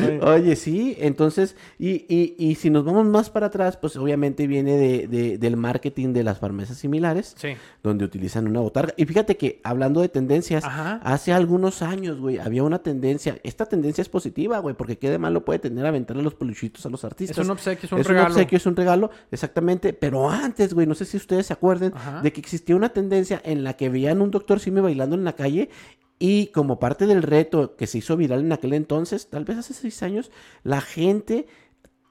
[0.00, 0.20] Oye.
[0.22, 4.76] Oye, sí, entonces, y, y, y si nos vamos más para atrás, pues obviamente viene
[4.76, 7.48] de, de- del marketing de las farmacias similares, Sí.
[7.82, 8.92] donde utilizan una botarga.
[8.96, 11.00] Y fíjate que hablando de tendencias, Ajá.
[11.02, 15.18] hace algunos años, güey, había una tendencia, esta tendencia es positiva, güey, porque qué de
[15.18, 17.38] malo puede tener aventarle los peluchitos a los artistas.
[17.38, 18.26] Es un obsequio, es un es regalo.
[18.26, 19.92] un obsequio, es un regalo, exactamente.
[19.92, 22.20] Pero antes, güey, no sé si ustedes se acuerden Ajá.
[22.22, 25.32] de que existía una tendencia en la que veían un doctor Simi bailando en la
[25.34, 25.70] calle
[26.18, 29.74] y como parte del reto que se hizo viral en aquel entonces, tal vez hace
[29.74, 30.30] seis años,
[30.62, 31.46] la gente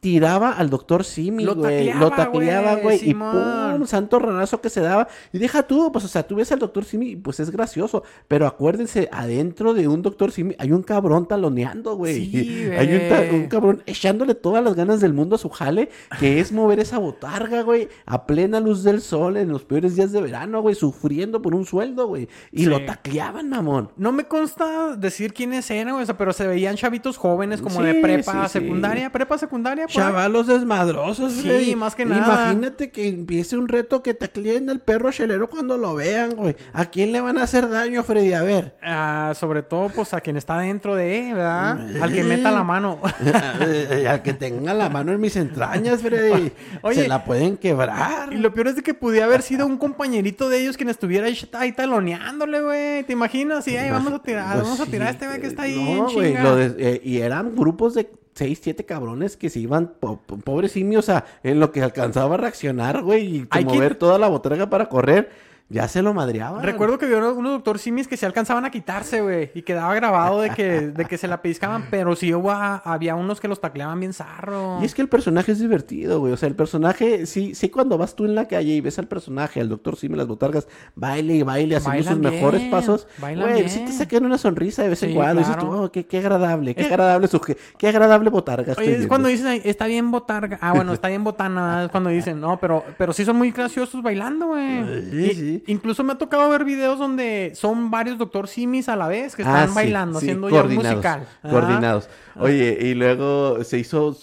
[0.06, 1.78] tiraba al doctor Simi, Lo güey.
[1.78, 3.10] tacleaba, Lo tacleaba, güey, güey.
[3.10, 5.08] Y pum, santo ranazo que se daba.
[5.34, 8.04] Y deja tú, pues, o sea, tú ves al doctor Simi pues es gracioso.
[8.28, 12.30] Pero acuérdense, adentro de un doctor Simi hay un cabrón taloneando, güey.
[12.30, 12.94] Sí, hay
[13.32, 15.90] un, un cabrón echándole todas las ganas del mundo a su jale,
[16.20, 20.12] que es mover esa botarga, güey, a plena luz del sol en los peores días
[20.12, 22.30] de verano, güey, sufriendo por un sueldo, güey.
[22.52, 22.66] Y Sí.
[22.68, 23.90] lo tacleaban, mamón.
[23.98, 27.78] No me consta decir quiénes eran, güey, o sea, pero se veían chavitos jóvenes como
[27.78, 29.88] Sí, de prepa, secundaria, prepa, secundaria.
[29.96, 32.52] Chavalos desmadrosos, Sí, más que nada.
[32.52, 36.56] Imagínate que empiece un reto que tacleen al perro chelero cuando lo vean, güey.
[36.74, 38.34] ¿A quién le van a hacer daño, Freddy?
[38.34, 38.76] A ver.
[38.82, 41.80] Ah, sobre todo, pues, a quien está dentro de, ¿verdad?
[42.02, 43.00] Al que meta la mano.
[44.10, 46.52] Al que tenga la mano en mis entrañas, Freddy.
[46.82, 47.04] Oye.
[47.04, 48.32] se la pueden quebrar.
[48.34, 51.28] Y lo peor es de que pudiera haber sido un compañerito de ellos quien estuviera
[51.28, 53.04] ahí, ahí taloneándole, güey.
[53.04, 53.66] ¿Te imaginas?
[53.66, 55.96] Sí, vamos a tirar, Pues vamos a sí, tirar a este güey que está ahí
[55.96, 56.36] No, güey,
[56.78, 61.00] eh, y eran grupos de seis, siete cabrones que se iban, po- po- pobre simio,
[61.00, 64.70] o sea, en lo que alcanzaba a reaccionar, güey, y mover quien- toda la botarga
[64.70, 65.30] para correr.
[65.68, 66.62] Ya se lo madreaban.
[66.64, 69.50] Recuerdo que vieron unos doctor simis que se alcanzaban a quitarse, güey.
[69.56, 71.86] Y quedaba grabado de que, de que se la pellizcaban.
[71.92, 74.78] Pero sí hubo, a- había unos que los tacleaban bien zarro.
[74.82, 76.34] Y es que el personaje es divertido, güey.
[76.34, 79.08] O sea, el personaje, sí, sí, cuando vas tú en la calle y ves al
[79.08, 83.80] personaje, al doctor Simi, las botargas, baile y baile, haciendo sus mejores pasos, güey, sí
[83.86, 85.42] te sacan una sonrisa de vez en Sí, cuando.
[85.42, 88.74] Y dices tú, oh, qué, qué agradable, qué agradable, suje- qué agradable botarga.
[88.78, 89.08] Oye, es viendo.
[89.08, 90.60] cuando dicen, está bien botarga.
[90.62, 91.86] Ah, bueno, está bien botana.
[91.86, 94.84] Es cuando dicen, no, pero, pero sí son muy graciosos bailando, güey.
[95.10, 95.55] Sí, Y- sí.
[95.68, 99.44] Incluso me ha tocado ver videos donde son varios doctor simis a la vez que
[99.44, 101.28] Ah, están sí, bailando, sí, haciendo ya un musical.
[101.44, 101.50] Ah.
[101.50, 102.10] Coordinados.
[102.40, 104.16] Oye, y luego se hizo.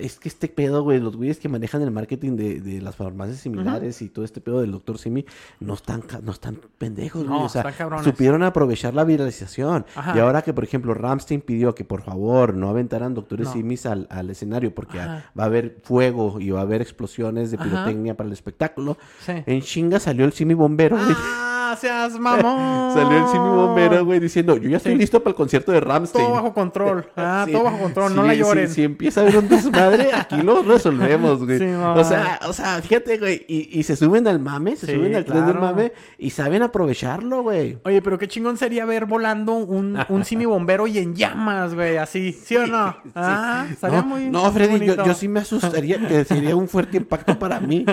[0.00, 3.38] Es que este pedo, güey, los güeyes que manejan el marketing de, de las farmacias
[3.38, 5.24] similares y todo este pedo del doctor Simi
[5.60, 7.38] no están, no están pendejos, güey.
[7.38, 7.64] No, o sea,
[8.02, 9.86] supieron aprovechar la viralización.
[9.94, 10.16] Ajá.
[10.16, 13.52] Y ahora que, por ejemplo, Ramstein pidió que por favor no aventaran doctores No.
[13.52, 15.30] Simis al, al escenario porque Ajá.
[15.38, 17.64] va a haber fuego y va a haber explosiones de Ajá.
[17.64, 18.96] pirotecnia para el espectáculo.
[19.24, 19.32] Sí.
[19.46, 21.16] En chinga salió el Simi bombero, güey.
[21.16, 22.94] Ah, seas mamón.
[22.94, 24.98] Salió el Simi bombero, güey, diciendo, yo ya estoy Sí.
[24.98, 26.24] listo para el concierto de Ramstein.
[26.24, 27.06] Todo bajo control.
[27.16, 27.52] Ah, Sí.
[27.52, 28.16] todo bajo control.
[28.16, 28.68] no la sí, lloren.
[28.68, 31.60] Si empieza a haber un desmadre, aquí lo resolvemos, güey.
[31.74, 33.44] O sea, o sea, fíjate, güey.
[33.48, 37.42] Y, y se suben al mame, se suben al tren del mame y saben aprovecharlo,
[37.42, 37.78] güey.
[37.84, 41.96] Oye, pero qué chingón sería ver volando un, un simi bombero y en llamas, güey,
[41.96, 42.96] así, ¿sí o no?
[43.14, 46.96] Ah, estaría no, muy no, Freddy, yo, yo sí me asustaría que sería un fuerte
[46.96, 47.84] impacto para mí,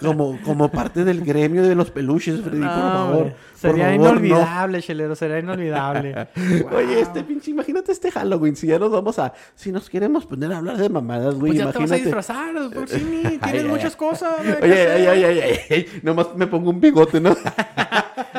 [0.00, 3.17] como, como parte del gremio de los peluches, Freddy, por No, favor.
[3.18, 4.10] Hombre, por Sería favor, no.
[4.10, 6.28] inolvidable, chelero, sería inolvidable.
[6.76, 10.52] Oye, este pinche, imagínate este Halloween, si ya nos vamos a, si nos queremos poner
[10.52, 12.02] a hablar de mamadas, güey, Pues ya te vas a imagínate.
[12.04, 15.40] disfrazar, doctor Simi, tienes Ay, ay, muchas cosas, Oye, ay, ay,
[15.70, 17.36] ay, nomás me pongo un bigote, ¿no?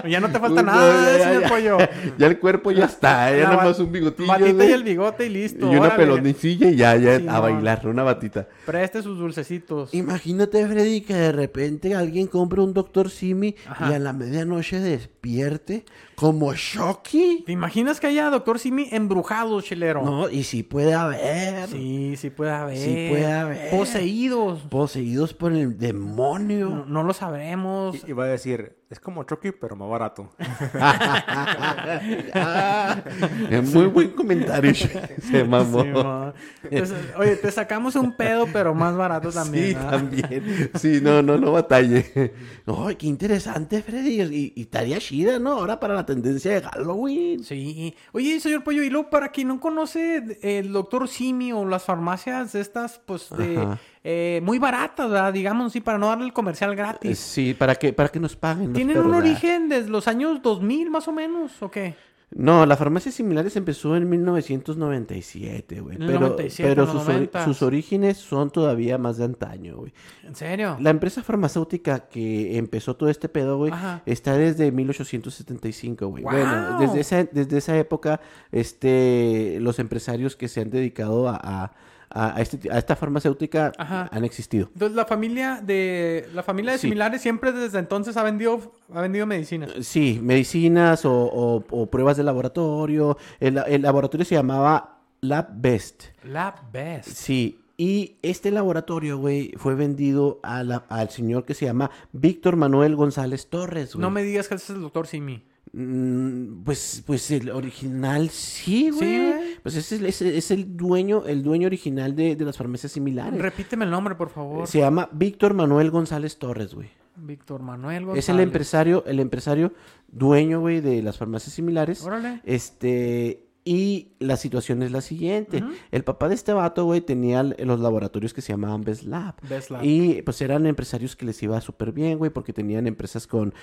[0.08, 1.50] Ya no te falta No, nada, señor ya.
[1.50, 1.78] Pollo.
[2.18, 4.28] Ya el cuerpo ya está, ya nomás un bigotillo.
[4.30, 5.72] Batita y el bigote y listo.
[5.72, 7.42] y una pelonicilla y ya, ya Sí, a no.
[7.42, 8.48] bailar, una batita.
[8.66, 9.94] Preste sus dulcecitos.
[9.94, 13.56] Imagínate, Freddy, que de repente alguien compre un Doctor Simi
[13.90, 14.80] y a la medianoche
[15.22, 15.84] despierte
[16.20, 17.44] como Shocky.
[17.46, 20.04] ¿Te imaginas que haya doctor Simi embrujado, chelero?
[20.04, 21.70] No, y sí puede haber.
[21.70, 22.78] Sí, sí puede haber.
[22.78, 23.70] Sí puede haber.
[23.70, 24.64] Poseídos.
[24.64, 26.70] Poseídos por el demonio.
[26.70, 27.96] No, no lo sabremos.
[28.06, 30.32] Y, y va a decir, es como Chucky, pero más barato.
[32.34, 33.04] Ah,
[33.50, 34.74] es muy buen comentario.
[35.32, 35.84] Se mamó.
[35.84, 36.34] Sí, mo.
[36.64, 39.68] Entonces, oye, te sacamos un pedo, pero más barato también.
[39.68, 40.72] sí, también.
[40.76, 42.34] Sí, no, no, no batalle.
[42.66, 44.22] Ay, qué interesante, Freddy.
[44.22, 45.52] Y, y estaría chida, ¿no?
[45.54, 47.44] Ahora para la tendencia de Halloween.
[47.44, 47.96] Sí.
[48.12, 52.56] Oye, señor Pollo, y luego para quien no conoce el doctor Simi o las farmacias
[52.56, 55.32] estas, pues, de, eh, muy baratas, ¿verdad?
[55.32, 57.20] Digamos, sí, para no darle el comercial Eh, gratis.
[57.20, 58.74] Sí, para que, para que nos paguen.
[58.74, 61.96] ¿Tienen un origen desde los años 2000 más o menos o qué?
[62.32, 65.98] No, la farmacia similares empezó en 1997, güey.
[65.98, 67.46] Pero, 97, pero sus, ori- 90s.
[67.46, 69.94] sus orígenes son todavía más de antaño, güey.
[70.24, 70.78] ¿En serio?
[70.80, 73.74] La empresa farmacéutica que empezó todo este pedo, güey,
[74.06, 76.24] está desde 1875, güey.
[76.24, 81.72] Bueno, desde esa, desde esa época, este, los empresarios que se han dedicado a, a,
[82.10, 84.10] a- a este- a esta farmacéutica Ajá.
[84.12, 84.70] han existido.
[84.74, 86.88] Entonces la familia de la familia de Sí.
[86.88, 89.68] similares siempre desde entonces ha vendido ha vendido medicina.
[89.82, 93.18] Sí, medicinas o, o- o pruebas de laboratorio.
[93.40, 96.06] El, el laboratorio se llamaba Lab Best.
[96.24, 97.10] La best.
[97.10, 102.56] Sí, y este laboratorio, güey, fue vendido a la- al señor que se llama Víctor
[102.56, 104.02] Manuel González Torres, güey.
[104.02, 105.44] No me digas que ese es el doctor Simi.
[105.72, 109.00] Mm, pues, pues el original sí, güey.
[109.00, 109.56] Sí, güey.
[109.62, 113.40] pues ese es, es el dueño, el dueño original de, de las farmacias similares.
[113.40, 114.68] Repíteme el nombre, por favor.
[114.68, 116.90] Se llama Víctor Manuel González Torres, güey.
[117.16, 118.26] Víctor Manuel González.
[118.26, 119.74] Es el empresario, el empresario
[120.08, 122.04] dueño, güey, de las farmacias similares.
[122.04, 122.42] Órale.
[122.46, 125.64] Este, y la situación es la siguiente.
[125.92, 129.36] El papá de este vato, güey, tenía los laboratorios que se llamaban Best Lab.
[129.48, 129.84] Best Lab.
[129.84, 133.54] Y pues eran empresarios que les iba súper bien, güey, porque tenían empresas con,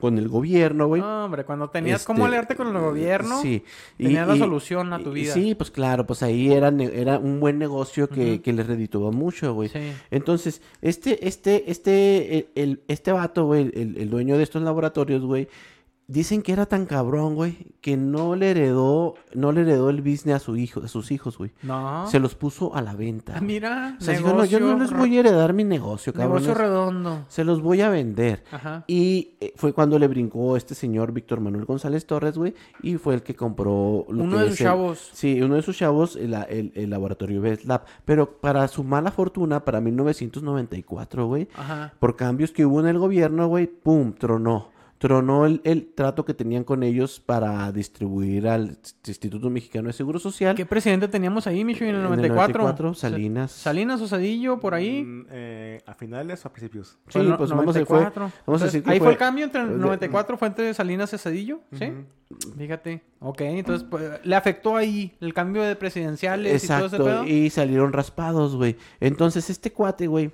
[0.00, 1.00] con el gobierno, güey.
[1.02, 3.62] No, hombre, cuando tenías Este, cómo aliarte con el gobierno, Sí.
[3.98, 5.32] Y- tenías la y- solución a tu vida.
[5.32, 8.42] Sí, pues claro, pues ahí era, era un buen negocio que, Ujú.
[8.42, 9.68] que les redituaba mucho, güey.
[9.68, 9.78] Sí.
[10.10, 15.22] Entonces, este, este, este, el, el- este vato, güey, el, el dueño de estos laboratorios,
[15.22, 15.48] güey,
[16.10, 20.36] dicen que era tan cabrón, güey, que no le heredó, no le heredó el business
[20.36, 21.52] a su hijo, a sus hijos, güey.
[21.62, 22.06] No.
[22.08, 23.34] Se los puso a la venta.
[23.36, 26.42] Ah, mira, O sea, dijo, no, yo no les voy a heredar mi negocio, cabrón.
[26.42, 27.24] Negocio redondo.
[27.28, 28.42] Se los voy a vender.
[28.50, 28.84] Ajá.
[28.88, 33.14] Y eh, fue cuando le brincó este señor Víctor Manuel González Torres, güey, y fue
[33.14, 35.10] el que compró lo Uno que de sus el- chavos.
[35.12, 37.84] Sí, uno de sus chavos, el, el- el laboratorio Best Lab.
[38.04, 41.94] Pero para su mala fortuna, para 1994, güey, Ajá.
[41.98, 44.68] por cambios que hubo en el gobierno, güey, pum, tronó.
[45.00, 50.18] Tronó el, el trato que tenían con ellos para distribuir al Instituto Mexicano de Seguro
[50.18, 50.54] Social.
[50.54, 52.62] ¿Qué presidente teníamos ahí, Micho, en el En el 94?
[52.64, 53.50] 94, Salinas.
[53.50, 55.02] Salinas o Cedillo, por ahí.
[55.02, 56.98] Mm, eh, ¿A finales o a principios?
[57.08, 58.30] Sí, pues no- vamos a, fue- 94.
[58.46, 60.74] vamos a decir que ahí fue, fue- el cambio entre el de- 94 fue entre
[60.74, 61.92] Salinas y Cedillo, ¿sí?
[62.58, 63.02] Fíjate.
[63.20, 67.26] Ok, entonces pues, le afectó ahí el cambio de presidenciales y todo ese Exacto, pedo.
[67.26, 68.76] y salieron raspados, güey.
[69.00, 70.30] Entonces este cuate, güey,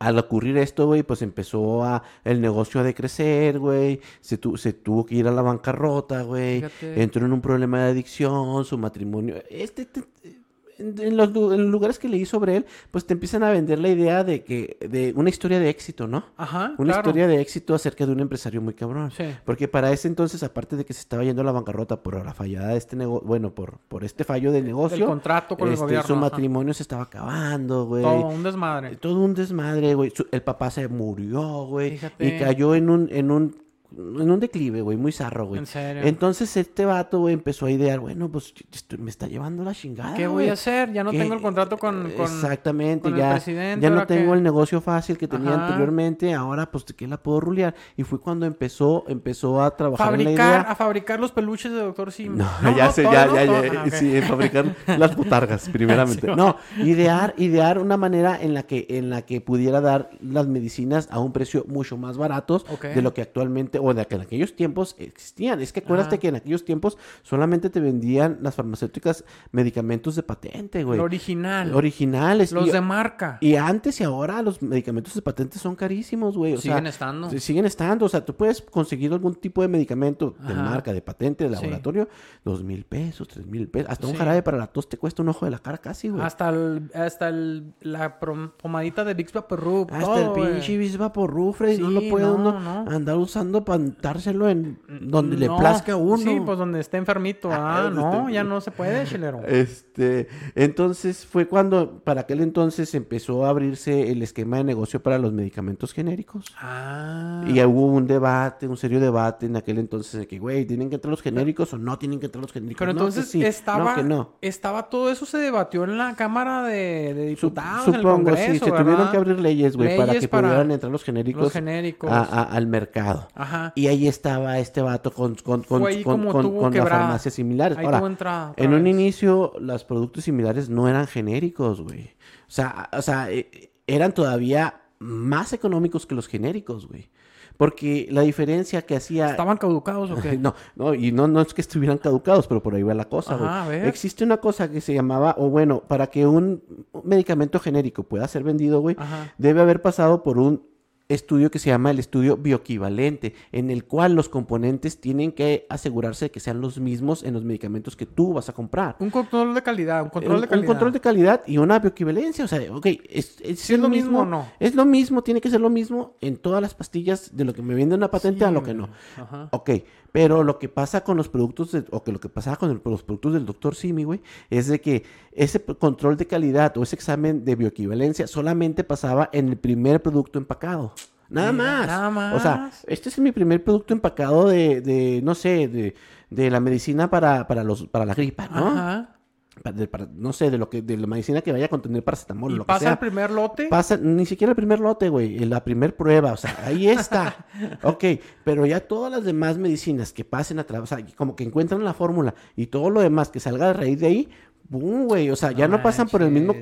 [0.00, 4.00] al ocurrir esto, güey, pues empezó a el negocio a decrecer, güey.
[4.20, 6.62] Se, tu- se tuvo que ir a la bancarrota, güey.
[7.02, 9.36] Entró en un problema de adicción, su matrimonio.
[9.50, 10.39] Este, te-
[10.80, 13.78] en, los, lu- en los lugares que leí sobre él, pues te empiezan a vender
[13.78, 16.24] la idea de que, de una historia de éxito, ¿no?
[16.36, 17.00] Ajá, Una claro.
[17.00, 19.10] historia de éxito acerca de un empresario muy cabrón.
[19.16, 19.24] Sí.
[19.44, 22.34] Porque para ese entonces, aparte de que se estaba yendo a la bancarrota por la
[22.34, 24.96] fallada de este negocio, bueno, por, por este fallo del negocio.
[24.96, 26.20] El contrato con el este, gobierno, Su ajá.
[26.22, 28.02] matrimonio se estaba acabando, güey.
[28.02, 28.96] Todo un desmadre.
[28.96, 30.10] Todo un desmadre, güey.
[30.10, 31.90] Su- El papá se murió, güey.
[31.92, 32.26] Fíjate.
[32.26, 33.56] Y cayó en un, en un,
[33.96, 35.58] en un declive, güey, muy zarro, güey.
[35.60, 36.02] En serio.
[36.04, 40.14] Entonces este vato, güey, empezó a idear, bueno, pues esto me está llevando la chingada.
[40.14, 40.50] ¿Qué voy güey.
[40.50, 40.92] a hacer?
[40.92, 41.18] Ya no ¿Qué?
[41.18, 42.10] tengo el contrato con...
[42.12, 44.38] con- Exactamente, con el ya, presidente, ya no ¿ahora tengo qué?
[44.38, 45.66] el negocio fácil que tenía Ajá.
[45.66, 47.74] anteriormente, ahora pues qué la puedo rulear.
[47.96, 50.60] Y fue cuando empezó, empezó a trabajar en la Fabricar, idea.
[50.70, 52.36] a fabricar los peluches de Doctor Sim.
[52.36, 56.26] No, ya sé, ya, ya, ya, Ah, sí, fabricar las botargas, primeramente.
[56.28, 60.46] Sí, no, idear, idear una manera en la que, en la que pudiera dar las
[60.46, 62.84] medicinas a un precio mucho más baratos Ok.
[62.86, 65.60] de lo que actualmente, o de que en aquellos tiempos existían.
[65.60, 66.20] Es que acuérdate Ajá.
[66.20, 70.98] que en aquellos tiempos solamente te vendían las farmacéuticas medicamentos de patente, güey.
[70.98, 71.74] Lo original.
[71.74, 72.52] Originales.
[72.52, 73.38] Los y, de marca.
[73.40, 76.54] y antes y ahora los medicamentos de patente son carísimos, güey.
[76.54, 77.30] O Siguen sea, estando.
[77.30, 78.06] Sí, Siguen estando.
[78.06, 81.62] O sea, tú puedes conseguir algún tipo de medicamento de marca, de patente, de Sí.
[81.62, 82.08] laboratorio,
[82.44, 83.90] dos mil pesos, tres mil pesos.
[83.90, 84.18] Hasta un Sí.
[84.18, 86.22] jarabe para la tos te cuesta un ojo de la cara casi, güey.
[86.22, 89.90] Hasta, el, hasta el, la pomadita de Vicks Vaporub.
[89.92, 92.90] Hasta el pinche Bisba por Rufre, no Sí, lo puede no, uno no.
[92.90, 96.16] andar usando para dárselo en donde le plazca uno.
[96.18, 97.48] Sí, pues donde esté enfermito.
[97.52, 99.42] Ah, donde no, ya no se puede, chilero.
[99.46, 105.18] Este, entonces fue cuando, para aquel entonces, empezó a abrirse el esquema de negocio para
[105.18, 106.46] los medicamentos genéricos.
[106.60, 107.44] Ah.
[107.46, 110.96] Y hubo un debate, un serio debate en aquel entonces de que, güey, ¿tienen que
[110.96, 112.78] entrar los genéricos o no tienen que entrar los genéricos?
[112.80, 114.32] Pero No, entonces sí, estaba, No, que no.
[114.40, 118.24] estaba todo eso se debatió en la Cámara de, de Sup- Diputados, en el Supongo,
[118.24, 121.42] Congreso, sí, se tuvieron que abrir leyes, güey, para que para pudieran entrar los genéricos,
[121.44, 122.10] los genéricos.
[122.10, 123.28] a- a- al mercado.
[123.34, 123.59] Ajá.
[123.74, 127.78] Y ahí estaba este vato con, con, con, con, con- las farmacias similares.
[127.78, 132.10] Ahí Ahora, en un inicio, los productos similares no eran genéricos, güey.
[132.48, 137.10] O sea, o sea, eh, eran todavía más económicos que los genéricos, güey.
[137.56, 139.28] Porque la diferencia que hacía...
[139.30, 140.38] ¿Estaban caducados o qué?
[140.38, 143.34] No, no, y no, no es que estuvieran caducados, pero por ahí va la cosa,
[143.36, 143.48] güey.
[143.48, 143.86] Ajá, a ver.
[143.86, 146.62] Existe una cosa que se llamaba, o bueno, para que un
[147.04, 149.34] medicamento genérico pueda ser vendido, güey, Ajá.
[149.36, 150.69] debe haber pasado por un
[151.14, 156.26] estudio que se llama el estudio bioequivalente, en el cual los componentes tienen que asegurarse
[156.26, 158.96] de que sean los mismos en los medicamentos que tú vas a comprar.
[159.00, 160.66] Un control de calidad, un control Un- de un calidad.
[160.68, 162.44] control de calidad y una bioequivalencia.
[162.44, 164.46] O sea, ok, es, es, ¿Sí es lo mismo o no?
[164.58, 167.62] Es lo mismo, tiene que ser lo mismo en todas las pastillas de lo que
[167.62, 168.88] me vende una patente a lo que no.
[169.16, 169.48] Ajá.
[169.52, 169.70] Ok,
[170.12, 172.80] pero lo que pasa con los productos, de- o que lo que pasaba con el-
[172.84, 176.96] los productos del doctor Simi, güey, es de que ese control de calidad o ese
[176.96, 180.92] examen de bioequivalencia solamente pasaba en el primer producto empacado.
[181.30, 181.86] Nada más.
[181.86, 182.84] nada O sea, más.
[182.88, 185.94] este es mi primer producto empacado de, de no sé, de,
[186.28, 188.66] de la medicina para, para, los, para la gripa, ¿no?
[188.68, 189.16] Ajá.
[189.62, 192.02] Para- de- para- no sé, de lo que, de la medicina que vaya a contener
[192.02, 192.92] paracetamol, Y lo que pasa sea.
[192.92, 193.66] el primer lote.
[193.68, 197.46] Pasa, ni siquiera el primer lote, güey, en la primer prueba, o sea, ahí está.
[197.82, 198.04] ok,
[198.42, 201.84] pero ya todas las demás medicinas que pasen a través, o sea, como que encuentran
[201.84, 204.28] la fórmula y todo lo demás que salga de raíz de ahí,
[204.68, 205.30] ¡boom, güey!
[205.30, 206.54] O sea, ya no, pasan por el mismo...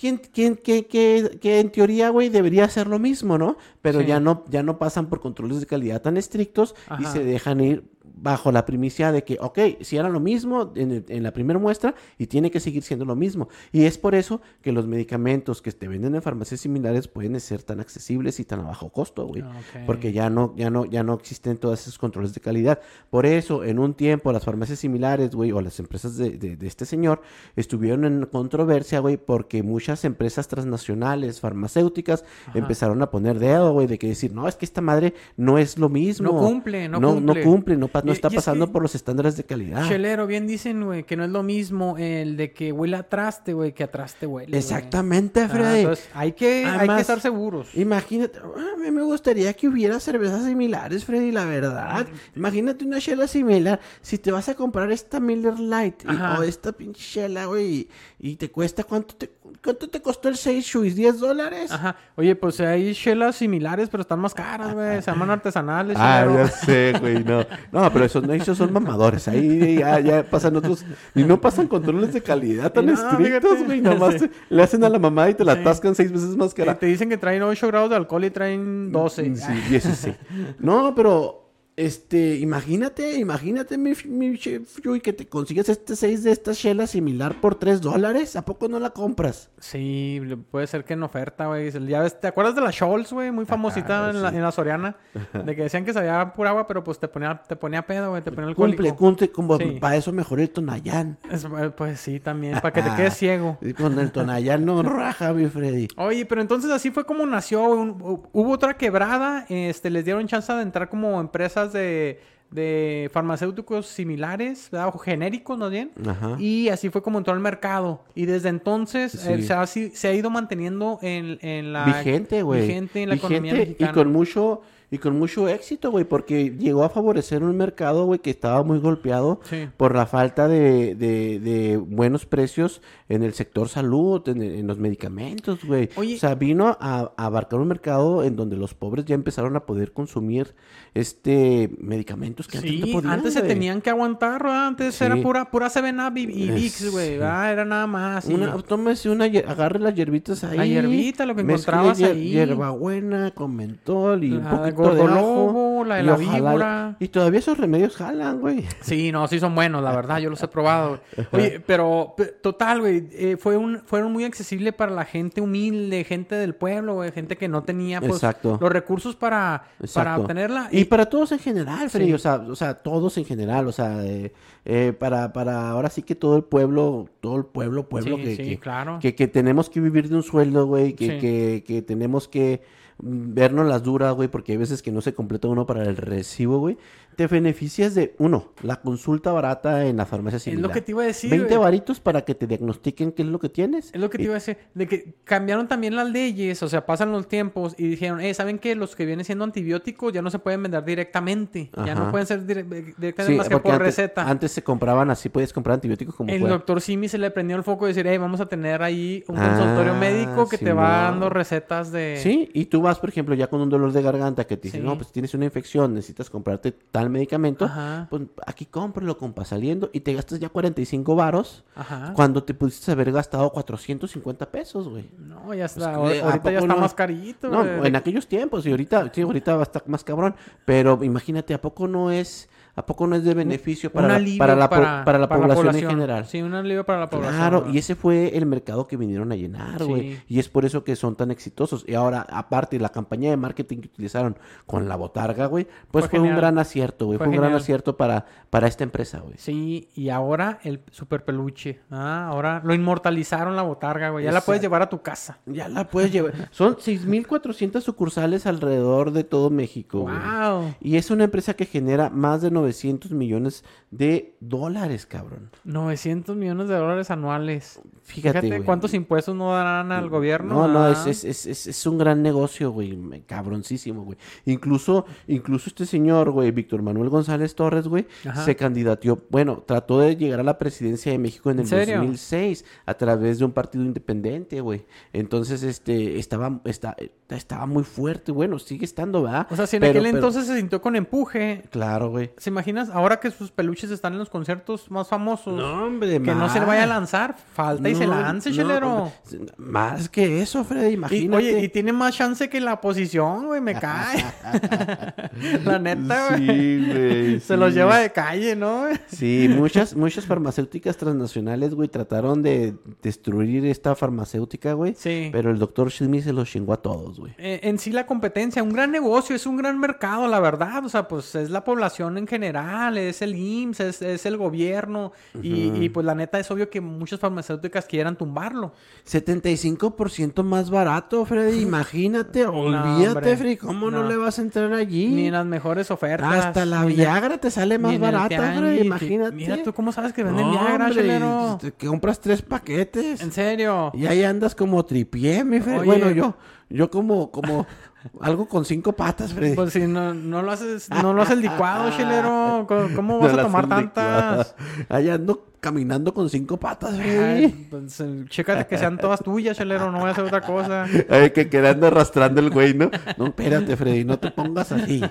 [0.00, 3.58] ¿Quién, quién, qué, qué- qué en teoría, güey, debería ser lo mismo, ¿no?
[3.82, 4.06] Pero Sí.
[4.06, 7.84] ya no, ya no pasan por controles de calidad tan estrictos y se dejan ir
[8.22, 12.26] bajo la primicia de que, ok, si era lo mismo en, la primera muestra y
[12.26, 13.48] tiene que seguir siendo lo mismo.
[13.72, 17.62] Y es por eso que los medicamentos que te venden en farmacias similares pueden ser
[17.62, 19.42] tan accesibles y tan a bajo costo, güey.
[19.42, 19.52] Ah.
[19.86, 22.80] Porque ya no, ya no, ya no existen todos esos controles de calidad.
[23.08, 26.66] Por eso, en un tiempo, las farmacias similares, güey, o las empresas de, de- de
[26.66, 27.22] este señor,
[27.56, 33.98] estuvieron en controversia, güey, porque muchas empresas transnacionales, farmacéuticas, empezaron a poner dedo, güey, de
[33.98, 36.32] que decir, no, es que esta madre no es lo mismo.
[36.32, 37.42] No cumple, no no cumple.
[37.42, 39.88] cumple, no no está es pasando que- por los estándares de calidad.
[39.88, 43.52] Chelero, bien dicen, güey, que no es lo mismo el de que huele a traste,
[43.54, 44.56] güey, que a traste huele.
[44.56, 45.80] Exactamente, Ah, Freddy.
[45.80, 47.68] entonces, hay que, hay que estar seguros.
[47.74, 52.06] Imagínate, a mí me gustaría que hubiera cervezas similares, Freddy, la verdad.
[52.36, 53.80] Imagínate una chela similar.
[54.00, 57.88] Si te vas a comprar esta Miller Light y- o esta pinche chela, güey,
[58.20, 59.30] y, y te cuesta, ¿cuánto te,
[59.62, 60.96] ¿cuánto te costó el 6 Shuis?
[60.96, 61.70] ¿10 dólares?
[61.72, 61.96] Ajá.
[62.16, 65.02] Oye, pues hay chelas similares, pero están más caras, güey.
[65.02, 65.96] Se llaman artesanales.
[65.98, 66.44] Ah, chelero.
[66.44, 67.44] ya sé, güey, no.
[67.72, 69.28] No, pero esos, no, esos son mamadores.
[69.28, 70.84] Ahí ya, ya pasan otros.
[71.14, 73.80] Y no pasan controles de calidad tan No, estrictos, güey.
[73.80, 74.30] Nada más Sí.
[74.48, 75.60] le hacen a la mamá y te la Sí.
[75.60, 76.78] atascan seis veces más Que cara.
[76.78, 79.34] te dicen que traen 8 grados de alcohol y traen 12.
[79.36, 80.16] Sí, 16.
[80.58, 81.39] No, pero.
[81.80, 86.86] Este, imagínate, imagínate, mi, mi chef, Yui, que te consigues este 6 de esta chela
[86.86, 88.36] similar por 3 dólares.
[88.36, 89.48] ¿A poco no la compras?
[89.58, 90.20] Sí,
[90.50, 91.70] puede ser que en oferta, güey.
[91.88, 93.30] Ya ves, ¿te acuerdas de la Scholz, güey?
[93.30, 94.96] Muy famosita en, la, en la Soriana.
[95.32, 98.20] De que decían que sabía pura agua, pero pues te ponía, te ponía pedo, güey.
[98.22, 98.82] Te ponía alcohólico.
[98.82, 99.78] Cumple, cumple, como Sí.
[99.80, 101.16] para eso mejor el Tonayán.
[101.30, 102.54] Es- eh, pues sí, también.
[102.60, 103.56] Para que te quedes ciego.
[103.62, 105.88] Y Con el Tonayán no raja, mi Freddy.
[105.96, 107.62] Oye, pero entonces así fue como nació.
[107.70, 109.46] Un- hu- hubo otra quebrada.
[109.48, 114.88] Este, les dieron chance de entrar como empresas de, de farmacéuticos similares, ¿verdad?
[114.94, 115.92] O genéricos, más bien.
[116.06, 116.36] Ajá.
[116.38, 118.04] Y así fue como entró al mercado.
[118.14, 121.84] Y desde entonces eh, se, ha, se ha ido manteniendo en, en la...
[121.84, 122.62] vigente, güey.
[122.62, 123.90] Vigente en la economía Vigente mexicana.
[123.90, 128.18] Y con mucho, y con mucho éxito, güey, porque llegó a favorecer un mercado, güey,
[128.18, 129.68] que estaba muy golpeado Sí.
[129.76, 134.78] por la falta de, de, de buenos precios en el sector salud, en, en los
[134.78, 135.88] medicamentos, güey.
[135.96, 136.16] Oye.
[136.16, 139.60] O sea, vino a, a abarcar un mercado en donde los pobres ya empezaron a
[139.66, 140.54] poder consumir
[140.94, 144.66] este medicamentos que antes Sí, no podían, antes se tenían que aguantar, ¿verdad?
[144.68, 145.04] Antes Sí.
[145.04, 147.14] era pura, pura 7-Up y, y Vicks, güey.
[147.14, 148.24] Era nada más.
[148.26, 150.56] Una, tómese una, agarre las hierbitas ahí.
[150.56, 152.30] La hierbita, lo que encontrabas hier- ahí.
[152.30, 154.42] Hierbabuena con mentol y un
[154.82, 156.96] poquito de gordolobo, la de y la ojalá- víbora.
[157.00, 158.64] Y todavía esos remedios jalan, güey.
[158.80, 161.00] Sí, no, sí son buenos, la verdad, yo los he probado.
[161.32, 166.04] Oye, pero pe- total, güey, eh, fue un, fueron muy accesibles para la gente humilde,
[166.04, 168.58] gente del pueblo, güey, gente que no tenía pues, Exacto.
[168.60, 169.64] los recursos para,
[169.94, 170.68] para obtenerla.
[170.70, 172.12] Y para todos en general, Freddy, Sí.
[172.14, 174.32] o, sea, o sea, todos en general, o sea, eh,
[174.64, 178.36] eh, para, para ahora sí que todo el pueblo, todo el pueblo, pueblo Sí, que,
[178.36, 178.98] sí, que, claro.
[179.00, 182.62] que, que tenemos que vivir de un sueldo, güey, que, que, que tenemos que
[183.02, 186.58] vernos las duras, güey, porque hay veces que no se completa uno para el recibo,
[186.58, 186.78] güey.
[187.20, 190.68] Te beneficias de, uno, la consulta barata en la farmacia es similar.
[190.68, 191.28] lo que te iba a decir.
[191.28, 191.58] 20 güey.
[191.62, 193.90] varitos para que te diagnostiquen qué es lo que tienes.
[193.92, 196.68] Es lo que te Y- iba a decir, de que cambiaron también las leyes, o
[196.70, 198.74] sea, pasan los tiempos y dijeron, eh, ¿saben qué?
[198.74, 202.40] Los que vienen siendo antibióticos ya no se pueden vender directamente, ya no pueden ser
[202.46, 204.26] dire- directamente Sí, más que por antes, receta.
[204.26, 206.54] antes se compraban así, puedes comprar antibióticos como El fuera.
[206.54, 209.36] doctor Simi se le prendió el foco de decir, hey, vamos a tener ahí un
[209.36, 212.16] Ah, consultorio médico que te va dando recetas de...
[212.22, 214.80] Sí, y tú vas, por ejemplo, ya con un dolor de garganta que te dicen,
[214.80, 214.86] Sí.
[214.86, 218.06] no, pues tienes una infección, necesitas comprarte tal medicamento, Ajá.
[218.10, 222.12] pues aquí cómpralo, compa, saliendo, y te gastas ya 45 varos Ajá.
[222.14, 225.08] cuando te pudiste haber gastado 450 pesos, güey.
[225.18, 225.98] No, ya está.
[225.98, 226.80] Pues, ahor- ¿a ahorita ya está no?
[226.80, 227.48] más carito.
[227.48, 230.34] No, en aquellos tiempos, y ahorita, sí, ahorita va a estar más cabrón,
[230.64, 232.48] pero imagínate, ¿a poco no es,
[232.80, 236.26] a poco no es de beneficio para, la, para, la, para la población en general?
[236.26, 237.36] Sí, un alivio para la población.
[237.36, 240.14] Claro, y ese fue el mercado que vinieron a llenar, güey.
[240.14, 240.22] Sí.
[240.28, 241.84] Y es por eso que son tan exitosos.
[241.86, 246.18] Y ahora, aparte, la campaña de marketing que utilizaron con la botarga, güey, pues Fue
[246.18, 247.18] fue, un gran acierto, güey.
[247.18, 249.34] Fue Fue, un gran acierto para, para esta empresa, güey.
[249.36, 251.80] Sí, y ahora el super peluche.
[251.90, 254.24] Ah, ahora lo inmortalizaron la botarga, güey.
[254.24, 255.38] Ya la puedes llevar a tu casa.
[255.44, 256.32] Ya la puedes llevar.
[256.50, 260.14] Son 6.400 sucursales alrededor de todo México, güey.
[260.14, 260.74] Wow.
[260.80, 262.69] Y es una empresa que genera más de 900
[263.12, 265.50] millones de dólares, cabrón.
[265.64, 267.80] 900 millones de dólares anuales.
[268.10, 270.54] Fíjate, cuántos impuestos no darán al gobierno.
[270.54, 272.98] No, no, es, es, es, es, un gran negocio, güey.
[273.26, 274.18] Cabroncísimo, güey.
[274.46, 278.44] Incluso, incluso este señor, güey, Víctor Manuel González Torres, güey, Ajá.
[278.44, 281.96] se candidateó, bueno, trató de llegar a la presidencia de México en ¿En el serio?
[281.98, 284.84] 2006 a través de un partido independiente, güey.
[285.12, 286.96] Entonces, este, estaba, está,
[287.28, 289.46] estaba muy fuerte, bueno, sigue estando, ¿verdad?
[289.50, 291.62] O sea, si en Pero- aquel pero- entonces se sintió con empuje.
[291.70, 292.30] Claro, güey.
[292.36, 295.60] ¿Se imaginas ahora que sus peluches están en los conciertos más famosos?
[295.60, 297.36] hombre, que no se le vaya a lanzar.
[297.52, 299.12] Falta y se lance, chelero.
[299.56, 301.36] Más que eso, Freddy, Y, imagínate.
[301.36, 304.24] oye, y tiene más chance que la oposición, güey, me cae.
[305.64, 306.46] la neta, güey.
[306.46, 307.40] Sí, güey.
[307.40, 308.84] Se los lleva de calle, ¿no?
[309.08, 314.94] Sí, muchas, muchas farmacéuticas transnacionales, güey, trataron de destruir esta farmacéutica, güey.
[314.96, 315.28] Sí.
[315.32, 317.34] Pero el doctor Shimi se los chingó a todos, güey.
[317.38, 320.84] Eh, en sí la competencia, un gran negocio, es un gran mercado, la verdad.
[320.84, 325.12] O sea, pues es la población en general, es el IMSS, es, es el gobierno.
[325.42, 328.72] y, y, pues la neta es obvio que muchas farmacéuticas quieran tumbarlo.
[329.06, 331.60] 75% más barato, Freddy.
[331.62, 333.36] Imagínate, olvídate, hombre.
[333.36, 333.56] Freddy.
[333.56, 334.02] ¿Cómo no.
[334.02, 334.08] No.
[334.08, 335.08] le vas a entrar allí?
[335.08, 336.46] Ni las mejores ofertas.
[336.46, 338.58] Hasta la Viagra te sale más barata, tianguis.
[338.60, 338.86] Freddy.
[338.86, 339.36] Imagínate.
[339.36, 343.20] Mira, tú cómo sabes que venden No, Viagra, hombre, te- compras tres paquetes.
[343.20, 343.90] En serio.
[343.94, 345.78] Y ahí andas como tripié, mi Freddy.
[345.78, 345.86] Oye.
[345.86, 346.34] Bueno, yo,
[346.68, 347.66] yo como, como
[348.20, 349.54] algo con cinco patas, Freddy.
[349.54, 352.64] Pues si no, no lo haces, no lo haces licuado, chelero.
[352.68, 354.54] ¿Cómo, cómo vas No a tomar tantas?
[354.88, 356.94] Ahí ando caminando con cinco patas.
[356.98, 360.86] Ay, pues, eh, chécate que sean todas tuyas, chelero, no voy a hacer otra cosa.
[361.10, 362.90] Ay, que quedando arrastrando el güey, ¿no?
[363.18, 365.02] No, espérate, Freddy, no te pongas así.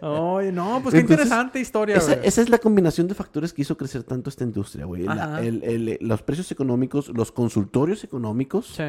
[0.00, 2.26] Oye, no, pues qué Entonces, interesante historia, Esa, güey.
[2.28, 5.02] esa es la combinación de factores que hizo crecer tanto esta industria, güey.
[5.04, 8.82] La- el- el- los precios económicos, los consultorios económicos Sí.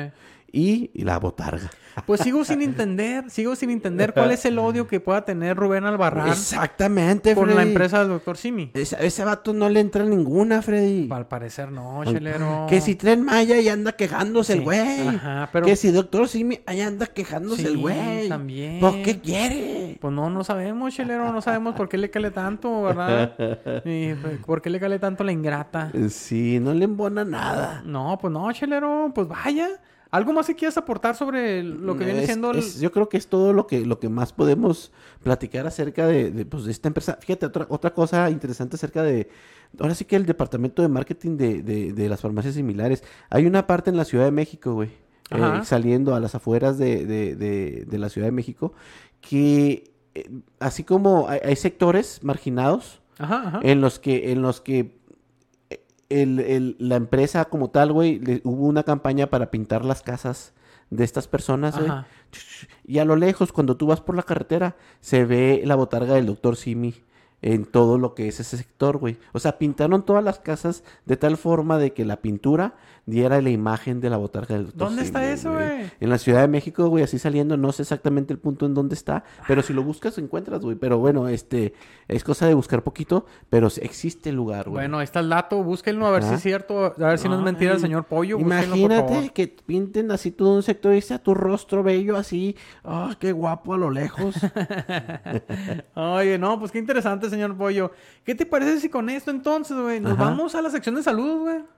[0.51, 1.69] y, y la botarga.
[2.05, 5.85] Pues sigo sin entender, sigo sin entender cuál es el odio que pueda tener Rubén
[5.85, 7.55] Albarrán Exactamente, con Freddy.
[7.57, 8.69] la empresa del doctor Simi.
[8.73, 11.07] Ese, ese vato no le entra ninguna, Freddy.
[11.11, 12.65] Al parecer no, chelero.
[12.69, 15.07] Que si Tren Maya y anda quejándose el güey.
[15.07, 18.27] ajá, pero- Que si Doctor Simi ahí anda quejándose Sí, el güey.
[18.29, 18.79] también.
[18.79, 19.97] ¿Por qué quiere?
[20.01, 23.33] Pues no, no sabemos, chelero, no sabemos por qué le cale tanto, ¿verdad?
[23.85, 25.91] Y, pues, ¿Por qué le cale tanto la ingrata?
[26.09, 27.81] Sí, no le embona nada.
[27.85, 29.69] No, pues no, chelero, pues vaya.
[30.11, 32.59] ¿Algo más que quieras aportar sobre lo que viene Es- siendo el...
[32.59, 36.31] es- yo creo que es todo lo que, lo que más podemos platicar acerca de,
[36.31, 37.17] de, pues, de esta empresa.
[37.19, 39.27] Fíjate, otra, otra cosa interesante acerca de...
[39.79, 43.03] Ahora sí que el departamento de marketing de, de, de las farmacias similares.
[43.29, 44.89] Hay una parte en la Ciudad de México, güey.
[45.31, 48.73] eh, saliendo a las afueras de, de, la Ciudad de México.
[49.21, 53.59] Que eh, así como hay, hay sectores marginados Ajá, ajá.
[53.63, 54.99] en los que, en los que
[55.69, 60.01] eh, el- el- la empresa como tal, güey, le- hubo una campaña para pintar las
[60.03, 60.53] casas
[60.91, 61.89] de estas personas, güey.
[62.85, 66.27] Y a lo lejos, cuando tú vas por la carretera, se ve la botarga del
[66.27, 66.93] doctor Simi
[67.45, 69.17] en todo lo que es ese sector, güey.
[69.31, 72.73] O sea, pintaron todas las casas de tal forma de que la pintura
[73.05, 75.91] diera la imagen de la botarga del doctor ¿Dónde está eso, güey?
[75.99, 78.95] En la Ciudad de México, güey, así saliendo, no sé exactamente el punto en dónde
[78.95, 80.75] está, pero si lo buscas encuentras, güey.
[80.75, 81.73] Pero bueno, este,
[82.07, 84.83] es cosa de buscar poquito, pero existe el lugar, güey.
[84.83, 87.35] Bueno, ahí está el dato, búsquenlo a ver si es cierto, a ver si no
[87.35, 88.37] es mentira el señor Pollo.
[88.37, 89.33] por Imagínate favor.
[89.33, 93.73] que pinten así todo un sector y sea tu rostro bello así, ah, qué guapo
[93.73, 94.35] a lo lejos.
[95.95, 97.91] Oye, no, pues qué interesante, señor Pollo.
[98.23, 100.25] ¿Qué te parece si con esto entonces, güey, nos Ajá.
[100.25, 101.74] vamos a la sección de saludos, güey?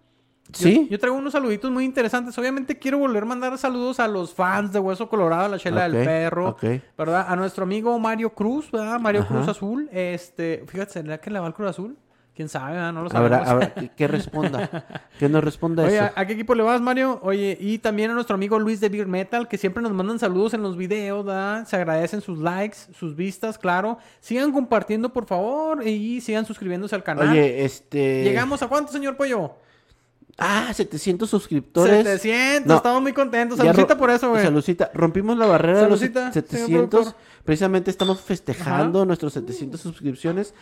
[0.54, 0.88] ¿Sí?
[0.90, 2.38] Yo, traigo unos saluditos muy interesantes.
[2.38, 6.06] Obviamente quiero volver a mandar saludos a los fans de Hueso Colorado, la chela del
[6.06, 6.58] perro.
[6.98, 7.26] ¿verdad?
[7.28, 9.00] A nuestro amigo Mario Cruz, ¿verdad?
[9.00, 9.34] Mario Ajá.
[9.36, 9.90] Cruz Azul.
[9.92, 11.98] Este, fíjate, ¿será que le va el Cruz Azul?
[12.36, 12.94] ¿Quién sabe, verdad?
[12.94, 13.48] No lo sabemos.
[13.48, 14.86] Habrá, habrá- que, responda,
[15.18, 16.04] que nos responda Oye, eso.
[16.16, 17.20] ¿a, a qué equipo le vas, Mario?
[17.24, 20.54] Oye, y también a nuestro amigo Luis de Beer Metal, que siempre nos mandan saludos
[20.54, 21.66] en los videos, ¿verdad?
[21.66, 23.98] Se agradecen sus likes, sus vistas, claro.
[24.20, 27.30] Sigan compartiendo, por favor, y sigan suscribiéndose al canal.
[27.30, 28.24] Oye, este...
[28.24, 29.54] ¿Llegamos a cuánto, señor Pollo?
[30.40, 32.04] Ah, 700 suscriptores.
[32.06, 32.76] 700, No.
[32.76, 33.58] estamos muy contentos.
[33.58, 34.44] Ro- por eso, güey.
[34.44, 34.92] Saludcita.
[34.94, 36.90] Rompimos la barrera de los Saludcita, señor 700.
[37.02, 37.22] productor.
[37.44, 40.54] Precisamente estamos festejando nuestros 700 suscripciones.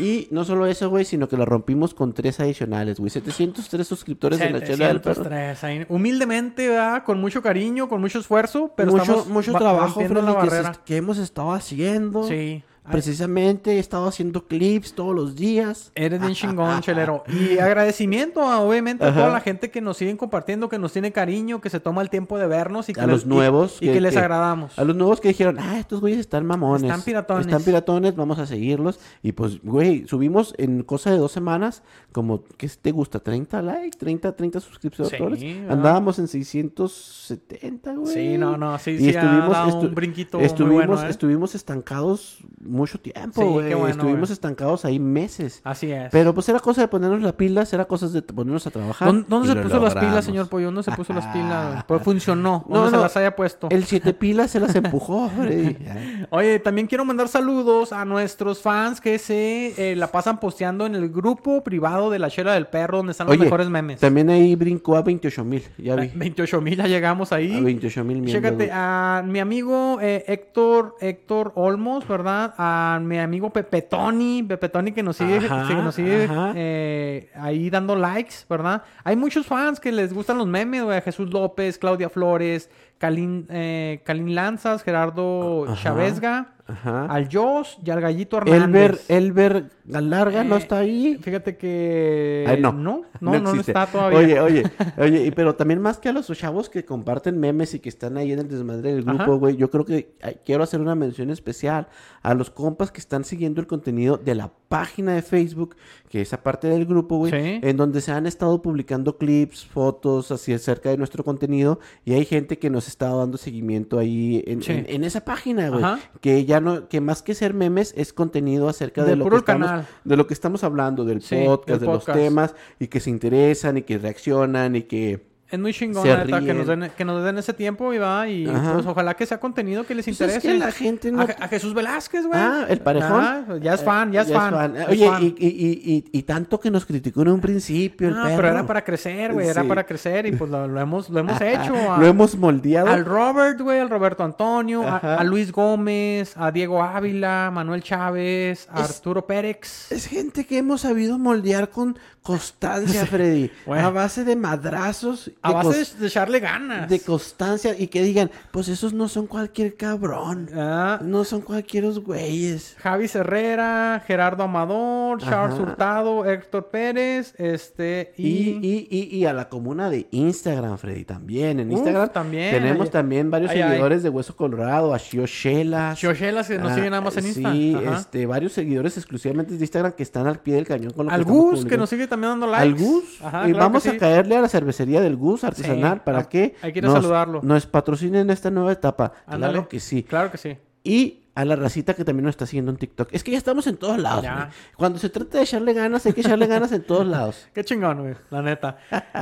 [0.00, 3.10] Y no solo eso, güey, sino que la rompimos con tres adicionales, güey.
[3.10, 5.22] 703 suscriptores de la chela del perro.
[5.22, 5.86] 703.
[5.90, 7.04] Humildemente, ¿verdad?
[7.04, 10.26] Con mucho cariño, con mucho esfuerzo, pero mucho, estamos mucho ba- trabajo, Freddy, la que,
[10.50, 10.72] se- barrera.
[10.84, 12.24] que hemos estado haciendo.
[12.26, 12.64] Sí.
[12.92, 15.92] Precisamente he estado haciendo clips todos los días.
[15.94, 17.24] Eres bien chingón, chelero.
[17.28, 21.12] Y agradecimiento, a, obviamente, a toda la gente que nos siguen compartiendo, que nos tiene
[21.12, 23.88] cariño, que se toma el tiempo de vernos y que A les- los nuevos y,
[23.88, 24.78] y que, les agradamos.
[24.78, 26.82] A los nuevos que dijeron, ah, estos güeyes están mamones.
[26.84, 27.46] Están piratones.
[27.46, 29.00] Están piratones, vamos a seguirlos.
[29.22, 31.82] Y pues, güey, subimos en cosa de dos semanas,
[32.12, 33.22] como, ¿qué te gusta?
[33.22, 33.98] ¿30 likes?
[33.98, 35.40] ¿30, 30 suscriptores?
[35.40, 35.64] Sí.
[35.68, 38.12] Andábamos en 670, güey.
[38.14, 41.02] Sí, no, no, sí, Y sí ha estuvimos, dado estu- un brinquito muy estuvimos, bueno,
[41.06, 41.10] ¿eh?
[41.10, 42.38] estuvimos estancados
[42.80, 43.68] mucho tiempo, Sí, güey.
[43.68, 44.32] qué bueno, estuvimos güey.
[44.32, 45.60] estancados ahí meses.
[45.64, 46.08] Así es.
[46.10, 49.06] Pero pues era cosa de ponernos las pilas, era cosa de ponernos a trabajar.
[49.28, 50.66] ¿Dónde, se lo puso las pilas, señor Pollo?
[50.66, 51.84] ¿Dónde se puso las pilas?
[51.84, 52.64] Pues funcionó.
[52.68, 52.96] No, ¿Dónde no.
[52.98, 53.68] se las haya puesto?
[53.70, 55.76] El siete pilas se las empujó, Freddy.
[56.30, 60.94] Oye, también quiero mandar saludos a nuestros fans que se eh, la pasan posteando en
[60.94, 64.00] el grupo privado de la chela del perro, donde están los Oye, mejores memes.
[64.00, 66.08] También ahí brincó a 28 mil, ya vi.
[66.14, 67.56] 28 mil ya llegamos ahí.
[67.56, 68.24] A 28 mil.
[68.26, 72.54] Chécate, a mi amigo eh, Héctor, Héctor Olmos, ¿verdad?
[72.62, 76.52] A mi amigo Pepe Tony, Pepe Tony que nos sigue, Ajá, que nos sigue ajá.
[76.54, 78.82] eh, ahí dando likes, ¿verdad?
[79.02, 81.00] Hay muchos fans que les gustan los memes, güey.
[81.00, 82.68] Jesús López, Claudia Flores,
[83.00, 85.82] Kalin, eh, Kalin Lanzas, Gerardo Ajá.
[85.82, 87.06] Chavezga, Ajá.
[87.06, 89.04] al Jos y al Gallito Elber, Hernández.
[89.10, 91.18] Elber Galarga no Eh, está ahí.
[91.22, 92.44] Fíjate que...
[92.46, 92.72] Ay, no.
[92.72, 94.18] No, no, no, está todavía.
[94.18, 94.62] Oye, oye,
[94.98, 98.18] oye, y- pero también más que a los chavos que comparten memes y que están
[98.18, 101.88] ahí en el desmadre del grupo, güey, yo creo que quiero hacer una mención especial
[102.22, 105.74] a los compas que están siguiendo el contenido de la página de Facebook,
[106.10, 107.60] que es aparte del grupo, güey, Sí.
[107.62, 112.24] en donde se han estado publicando clips, fotos, así acerca de nuestro contenido, y hay
[112.24, 114.72] gente que nos está dando seguimiento ahí en, Sí.
[114.72, 115.84] en- en esa página, güey,
[116.20, 119.36] que ya no, que más que ser memes es contenido acerca de, De lo que
[119.36, 119.70] estamos,
[120.04, 123.78] de lo que estamos hablando, del Sí, podcast, de los temas, y que se interesan
[123.78, 125.29] y que reaccionan y que...
[125.50, 128.28] Es muy chingón, que nos, den, que nos den ese tiempo y va.
[128.28, 130.48] Y pues ojalá que sea contenido que les Pues es interese.
[130.48, 132.38] que la gente no- a, Je- a Jesús Velázquez, güey.
[132.40, 133.20] Ah, el parejón.
[133.24, 134.76] Ah, ya es fan, ya es Eh, fan.
[134.76, 135.22] es Oye, fan.
[135.24, 138.36] Y, y, y, y, tanto que nos criticó en un principio el perro.
[138.36, 139.48] pero era para crecer, güey.
[139.48, 139.68] Era Sí.
[139.68, 141.74] para crecer y pues lo, lo hemos, lo hemos hecho.
[141.74, 142.88] a- Lo hemos moldeado.
[142.88, 148.82] Al Robert, güey, al Roberto Antonio, a, Luis Gómez, a Diego Ávila, Manuel Chávez, a
[148.84, 149.90] Es- Arturo Pérez.
[149.90, 153.50] Es gente que hemos sabido moldear con constancia, Freddy.
[153.66, 153.86] Bueno.
[153.86, 155.30] A base de madrazos.
[155.42, 156.88] A de base de, echarle ganas.
[156.88, 160.48] de constancia y que digan, pues esos no son cualquier cabrón.
[160.54, 162.76] Ah, No son cualquieros güeyes.
[162.78, 165.62] Javi Herrera, Gerardo Amador, Charles Ajá.
[165.62, 168.58] Hurtado, Héctor Pérez, este, Y, y...
[168.62, 171.60] y, y, y a la comuna de Instagram, Freddy, también.
[171.60, 172.50] En Uf, Instagram también.
[172.54, 173.68] tenemos Ay, también varios ay, ay.
[173.70, 175.98] seguidores de Hueso Colorado, a Shio Shelas.
[175.98, 177.52] Xiochelas que nos Ah, siguen nada más en Insta.
[177.52, 177.96] Sí, Ajá.
[177.98, 181.24] este, varios seguidores exclusivamente de Instagram que están al pie del cañón con lo Al
[181.24, 182.62] que Gus, que nos sigue también dando likes.
[182.62, 183.22] Al Gus.
[183.22, 186.24] Ajá, y claro vamos a caerle a la cervecería del Gus artesanal Sí, para hay-
[186.26, 187.40] que hay que ir a saludarlo.
[187.42, 189.12] nos patrocinen esta nueva etapa.
[189.26, 189.52] Ándale.
[189.54, 190.02] Claro que sí.
[190.02, 190.58] Claro que sí.
[190.84, 193.08] Y a la racita que también nos está siguiendo en TikTok.
[193.12, 194.22] Es que ya estamos en todos lados.
[194.24, 194.50] Ya.
[194.76, 197.48] Cuando se trata de echarle ganas, hay que echarle ganas en todos lados.
[197.54, 198.76] Qué chingón, güey, la neta.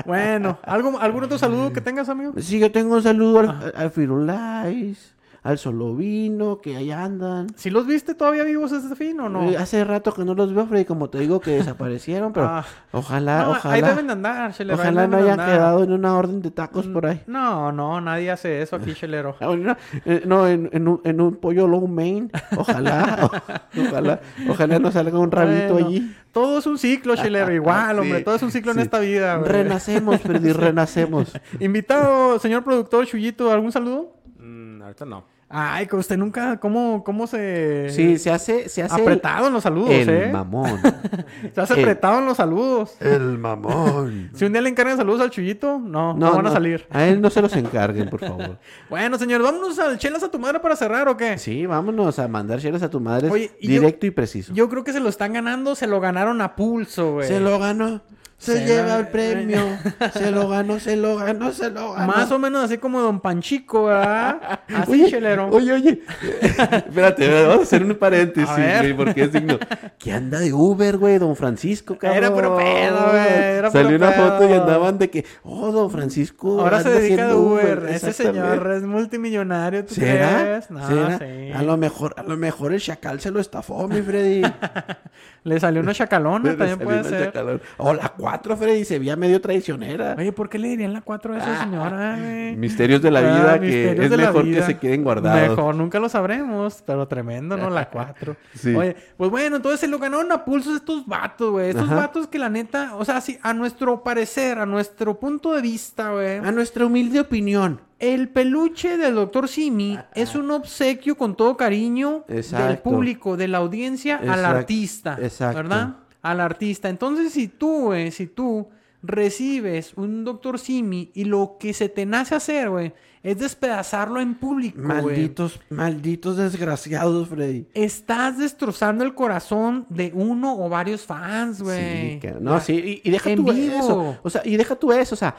[0.07, 2.33] Bueno, ¿algo, ¿algún otro saludo que tengas, amigo?
[2.39, 5.15] Sí, yo tengo un saludo al, al Firulais,
[5.49, 7.47] al Solovino, que ahí andan.
[7.57, 9.51] ¿Si los viste todavía vivos este fin o no?
[9.51, 12.65] Eh, Hace rato que no los veo, Freddy, como te digo que desaparecieron, pero Ah.
[12.93, 13.75] ojalá, No, ojalá.
[13.75, 14.79] Ahí deben de andar, chelero.
[14.79, 15.49] Ojalá no hayan andar.
[15.51, 17.23] quedado en una orden de tacos por ahí.
[17.27, 19.37] No, no, nadie hace eso aquí, chelero.
[19.41, 22.31] No, eh, no, en, en un, en un pollo low main.
[22.57, 23.19] Ojalá,
[23.77, 26.15] o- ojalá, ojalá nos salga un rabito Bueno, allí.
[26.33, 27.51] Todo es un ciclo, chelero.
[27.53, 28.21] Igual, Sí, hombre.
[28.21, 29.51] Todo es un ciclo en esta vida, güey.
[29.51, 31.33] Renacemos, Freddy, renacemos.
[31.59, 34.13] Invitado, señor productor Chuyito, ¿algún saludo?
[34.39, 35.25] Mm, ahorita no.
[35.51, 37.89] Ay, que usted nunca, ¿cómo, cómo se...
[37.89, 40.31] Sí, se hace, se hace Apretado en los saludos, el ¿eh?
[40.31, 40.79] mamón.
[41.55, 42.97] Se hace el- apretado en los saludos.
[43.01, 44.31] El mamón.
[44.35, 46.87] Si un día le encargan saludos al Chuyito, no, no, van a salir.
[46.91, 48.59] A él no se los encarguen, por favor.
[48.91, 51.39] Bueno, señor, vámonos al chelas a tu madre para cerrar, ¿o qué?
[51.39, 54.53] Sí, vámonos a mandar chelas a tu madre Oye, y yo- directo y preciso.
[54.53, 57.27] Yo creo que se lo están ganando, se lo ganaron a pulso, güey.
[57.27, 58.03] Se lo ganó.
[58.39, 59.61] Se, Se lleva la- el premio.
[60.13, 62.07] se lo ganó, se lo ganó, se lo ganó.
[62.07, 64.61] Más o menos así como Don Panchico, ¿verdad?
[64.73, 65.49] Así, Oye, chelero.
[65.51, 66.03] oye, oye.
[66.41, 68.79] Espérate, vamos a hacer un paréntesis, A ver.
[68.83, 69.59] güey, porque es digno.
[69.99, 71.19] ¿Qué anda de Uber, güey?
[71.19, 72.17] Don Francisco, cabrón.
[72.19, 73.27] Era puro pedo, güey,
[73.59, 76.61] era Salió puro una foto y andaban de que, oh, Don Francisco.
[76.61, 77.87] Ahora se dedica de haciendo Uber.
[77.91, 80.43] Ese señor es multimillonario, ¿tú ¿Será?
[80.43, 80.71] crees?
[80.71, 81.19] No, ¿Será?
[81.19, 81.51] sí.
[81.53, 84.43] A lo mejor, a lo mejor el chacal se lo estafó, mi Freddy.
[85.45, 87.25] Le salió una chacalona, también puede ser.
[87.27, 87.61] chacalón.
[87.79, 90.15] O la 4, Freddy, se veía medio traicionera.
[90.19, 92.57] Oye, ¿por qué le dirían la 4 a esa señora, güey?
[92.57, 94.57] Misterios de la Ah, vida que misterios es mejor vida.
[94.61, 95.49] que se queden guardados.
[95.57, 97.71] Mejor, nunca lo sabremos, pero tremendo, ¿no?
[97.71, 98.37] La 4.
[98.55, 98.75] Sí.
[98.75, 101.71] Oye, pues bueno, entonces se lo ganaron a pulsos estos vatos, güey.
[101.71, 101.97] Estos Ajá.
[101.97, 106.11] vatos que la neta, o sea, sí, a nuestro parecer, a nuestro punto de vista,
[106.13, 106.37] güey.
[106.39, 107.81] A nuestra humilde opinión.
[107.99, 109.49] El peluche del Dr.
[109.49, 115.17] Simi es un obsequio con todo cariño del público, de la audiencia al artista.
[115.21, 115.57] exacto.
[115.57, 115.95] ¿Verdad?
[116.23, 116.89] Al artista.
[116.89, 118.69] Entonces, si tú, güey, si tú
[119.03, 120.59] recibes un Dr.
[120.59, 122.93] Simi y lo que se te nace hacer, güey,
[123.23, 124.81] es despedazarlo en público.
[124.81, 127.67] Malditos, malditos desgraciados, Freddy.
[127.75, 132.13] Estás destrozando el corazón de uno o varios fans, güey.
[132.15, 133.77] Sí, que- no, sí, y, y deja En tú vivo.
[133.79, 134.19] eso.
[134.23, 135.37] O sea, y deja tú eso, o sea,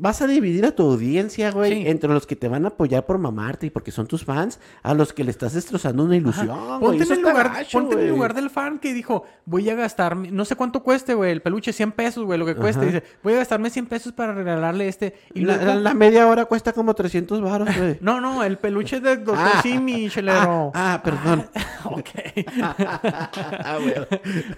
[0.00, 1.88] vas a dividir a tu audiencia, güey, Sí.
[1.88, 4.94] entre los que te van a apoyar por mamarte y porque son tus fans, a
[4.94, 6.48] los que le estás destrozando una ilusión.
[6.80, 9.74] Ponte, en el, lugar, gacho, ponte en el lugar del fan que dijo, voy a
[9.74, 12.86] gastarme, no sé cuánto cueste, güey, el peluche, 100 pesos, güey, lo que cueste.
[12.86, 15.14] Dice, voy a gastarme 100 pesos para regalarle este.
[15.34, 17.98] Y La, luego- la- la media hora cuesta como 300 baros, güey.
[18.00, 19.34] No, no, el peluche de Dr.
[19.38, 20.70] Ah, Simi, chelero.
[20.74, 21.46] Ah, ah, perdón.
[21.84, 22.08] ok.
[22.62, 23.78] Ah.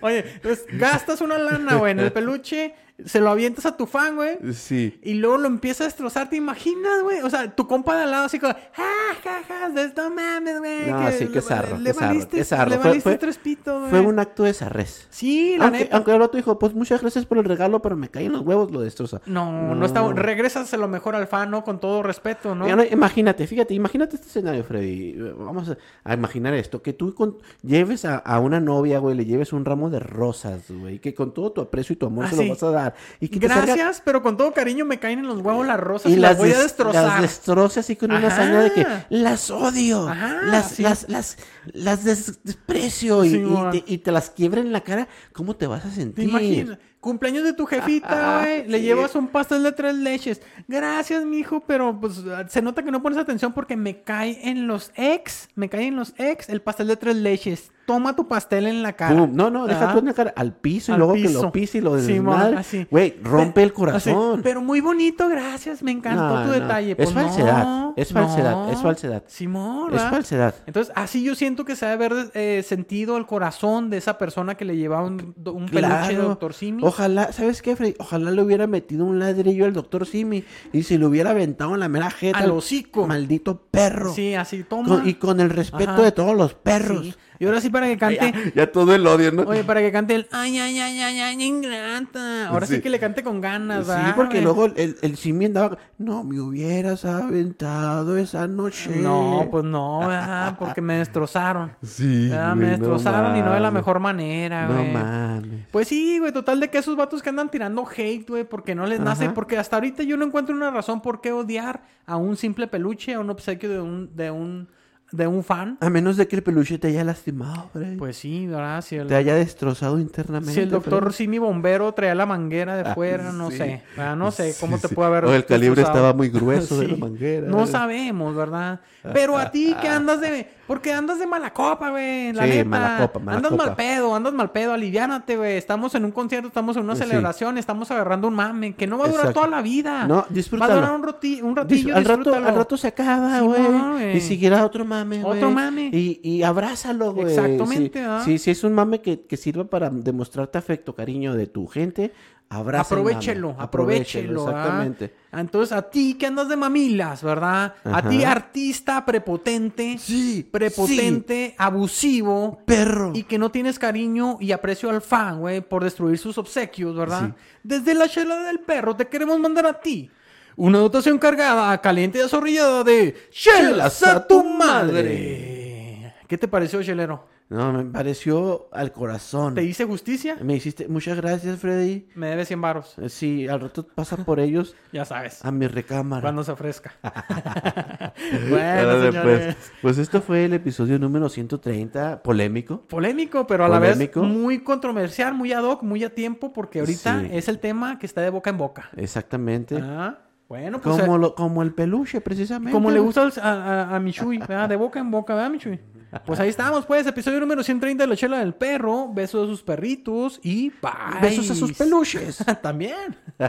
[0.00, 2.74] Oye, pues gastas una lana, güey, en el peluche.
[3.06, 4.38] Se lo avientas a tu fan, güey.
[4.54, 4.98] Sí.
[5.02, 7.20] Y luego lo empieza a destrozar, ¿te imaginas, güey?
[7.20, 8.92] O sea, tu compa de al lado así como, ja,
[9.22, 10.90] ja, ja, de esto mames, güey.
[10.90, 12.70] No, sí, le- qué zarro, Le qué zarro, valiste, qué zarro.
[12.70, 13.90] le valiste fue- tres pitos, güey.
[13.90, 15.06] Fue un acto de sarrés.
[15.10, 15.96] Sí, la Aunque, neta.
[15.96, 18.70] aunque el otro dijo, pues muchas gracias por el regalo, pero me caen los huevos,
[18.70, 19.20] lo destroza.
[19.26, 20.00] No, no, está...
[20.12, 21.62] Regrésaselo mejor al fan, ¿no?
[21.64, 22.64] Con todo respeto, ¿no?
[22.64, 25.14] Mira, no, imagínate, fíjate, imagínate este escenario, Freddy.
[25.38, 29.24] Vamos a, a imaginar esto, que tú con- lleves a, a una novia, güey, le
[29.24, 32.30] lleves un ramo de rosas, güey, que con todo tu aprecio y tu amor Ah,
[32.30, 32.48] se lo sí.
[32.50, 32.94] vas a dar.
[33.20, 35.78] Y que te salga- Gracias, pero con todo cariño me caen en los huevos las
[35.80, 37.04] rosas y, y, las, las, voy a des- destrozar.
[37.06, 38.28] Las destroce así con una Ajá.
[38.28, 40.82] hazaña de que las odio, Ajá, las, sí.
[40.82, 41.36] las, las,
[41.72, 45.08] las des- desprecio y, Sí, y te, y te las quiebra en la cara.
[45.32, 46.78] ¿Cómo te vas a ¿Te sentir?
[47.00, 48.66] Cumpleaños de tu jefita, güey.
[48.68, 48.84] Le sí.
[48.84, 50.42] llevas un pastel de tres leches.
[50.68, 54.92] Gracias, mijo, pero pues se nota que no pones atención porque me cae en los
[54.96, 55.48] ex.
[55.54, 57.72] Me cae en los ex el pastel de tres leches.
[57.86, 59.16] Toma tu pastel en la cara.
[59.16, 59.30] Pum.
[59.34, 59.92] No, no, deja Ah.
[59.92, 61.42] tú en la cara al piso y Al luego que piso.
[61.42, 62.56] lo pise y lo Sí, desmadre.
[62.58, 62.86] así.
[62.88, 64.40] Güey, rompe el Así, corazón.
[64.44, 65.82] pero muy bonito, gracias.
[65.82, 66.52] Me encantó No, tu no.
[66.52, 66.90] detalle.
[66.92, 69.24] Es Pues, falsedad, no, es falsedad, es falsedad.
[69.26, 70.54] Simón, es falsedad.
[70.66, 74.54] Entonces, así yo siento que se debe haber eh, sentido el corazón de esa persona
[74.54, 76.14] que le llevaba un, un peluche de.
[76.16, 76.84] Doctor Simi.
[76.90, 77.94] Ojalá, ¿sabes qué, Freddy?
[77.98, 81.80] Ojalá le hubiera metido un ladrillo al doctor Simi y se lo hubiera aventado en
[81.80, 82.38] la mera jeta.
[82.38, 83.06] Al hocico.
[83.06, 84.12] Maldito perro.
[84.12, 84.88] Sí, así, toma.
[84.88, 86.02] Con- y con el respeto Ajá.
[86.02, 87.06] de todos los perros.
[87.06, 87.14] Sí.
[87.40, 88.32] Y ahora sí para que cante.
[88.32, 89.42] Ya, ya todo el odio, ¿no?
[89.44, 92.48] Oye, para que cante el ay, ay, ay, ay, ay, ingrata.
[92.48, 92.80] Ahora sí, Sí.
[92.82, 95.78] que le cante con ganas, Sí, ¿verdad, porque luego el, el Simi andaba.
[95.96, 98.90] No me hubieras aventado esa noche.
[98.96, 100.56] No, pues no, ¿verdad?
[100.58, 101.72] Porque me destrozaron.
[101.82, 102.28] Sí.
[102.28, 102.54] ¿verdad?
[102.54, 104.92] güey, Me destrozaron y no de la mejor manera, No güey.
[104.92, 105.66] mames.
[105.70, 108.84] Pues sí, güey, total de que esos vatos que andan tirando hate, güey, porque no
[108.86, 109.34] les nace, Ajá.
[109.34, 113.14] porque hasta ahorita yo no encuentro una razón por qué odiar a un simple peluche,
[113.14, 114.68] a un obsequio de un, de un,
[115.12, 115.76] de un fan.
[115.80, 117.96] A menos de que el peluche te haya lastimado, Freddy.
[117.96, 118.80] Pues sí, ¿verdad?
[118.82, 120.54] Si el, te haya destrozado internamente.
[120.54, 121.12] si el doctor.
[121.12, 123.56] Simi Bombero traía la manguera de Ah, fuera, no sí.
[123.58, 124.16] sé, ¿verdad?
[124.16, 124.94] No sé cómo Sí, te sí.
[124.94, 127.46] puede haber O el calibre estaba muy grueso de la manguera.
[127.48, 127.72] No ¿verdad?
[127.72, 128.80] sabemos, ¿verdad?
[129.12, 130.60] Pero a ti que andas de...
[130.66, 132.32] Porque andas de mala copa, güey.
[132.32, 132.64] La Sí, neta.
[132.68, 133.66] mala copa, mala andas copa.
[133.66, 134.72] mal pedo, andas mal pedo.
[134.72, 135.56] Aliviánate, güey.
[135.56, 139.06] Estamos en un concierto, estamos en una celebración, estamos agarrando un mame que no va
[139.06, 139.40] a durar Exacto.
[139.40, 140.06] toda la vida.
[140.06, 140.74] No, Va a disfrútalo.
[140.76, 142.48] durar un, roti- un Dis- ratillo, al, rato, disfrútalo.
[142.48, 143.62] al rato se acaba, güey.
[143.62, 144.16] güey.
[144.18, 145.22] y seguirá otro mame, güey.
[145.38, 145.90] Otro mame.
[145.92, 147.28] Y, y abrázalo, güey.
[147.28, 148.22] Exactamente, Sí, ¿ah?
[148.24, 152.12] sí, si es un mame que, que sirva para demostrarte afecto, cariño de tu gente,
[152.48, 153.10] abraza mame.
[153.12, 154.46] Aprovechelo, aprovechelo.
[154.46, 154.50] ¿ah?
[154.50, 155.14] Exactamente.
[155.32, 157.74] Entonces, a ti que andas de mamilas, ¿verdad?
[157.84, 163.12] A ti, artista prepotente, Sí, prepotente, abusivo, Perro.
[163.14, 167.34] y que no tienes cariño y aprecio al fan, güey, por destruir sus obsequios, ¿verdad?
[167.62, 170.10] Desde la chela del perro te queremos mandar a ti
[170.56, 176.14] una dotación cargada, caliente y azorrillada de chelas a tu madre.
[176.28, 177.26] ¿Qué te pareció, chelero?
[177.48, 179.56] No, me pareció al corazón.
[179.56, 180.36] ¿Te hice justicia?
[180.40, 180.86] Me hiciste...
[180.86, 182.06] Muchas gracias, Freddy.
[182.14, 182.94] Me debes 100 varos.
[182.98, 185.44] Eh, Sí, al rato pasa por ellos Ya sabes.
[185.44, 186.22] a mi recámara.
[186.22, 186.92] Cuando se ofrezca.
[188.48, 189.22] bueno, señores.
[189.22, 189.72] pues.
[189.82, 192.82] Pues esto fue el episodio número 130, polémico.
[192.82, 197.20] Polémico, pero a la vez muy controversial, muy ad hoc, muy a tiempo, porque ahorita
[197.22, 197.28] Sí.
[197.32, 198.90] es el tema que está de boca en boca.
[198.96, 199.76] Exactamente.
[199.82, 200.18] Ah,
[200.50, 202.72] bueno, pues como, eh, lo, como el peluche, precisamente.
[202.72, 204.68] como le gusta a, a, a Michui, ¿verdad?
[204.68, 205.78] De boca en boca, ¿verdad, Michui?
[206.26, 209.06] Pues ahí estamos, pues, episodio número 130 de La Chela del Perro.
[209.12, 211.20] Besos a sus perritos y bye.
[211.22, 212.44] Besos a sus peluches.
[212.62, 213.16] También.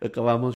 [0.00, 0.46] Acabamos.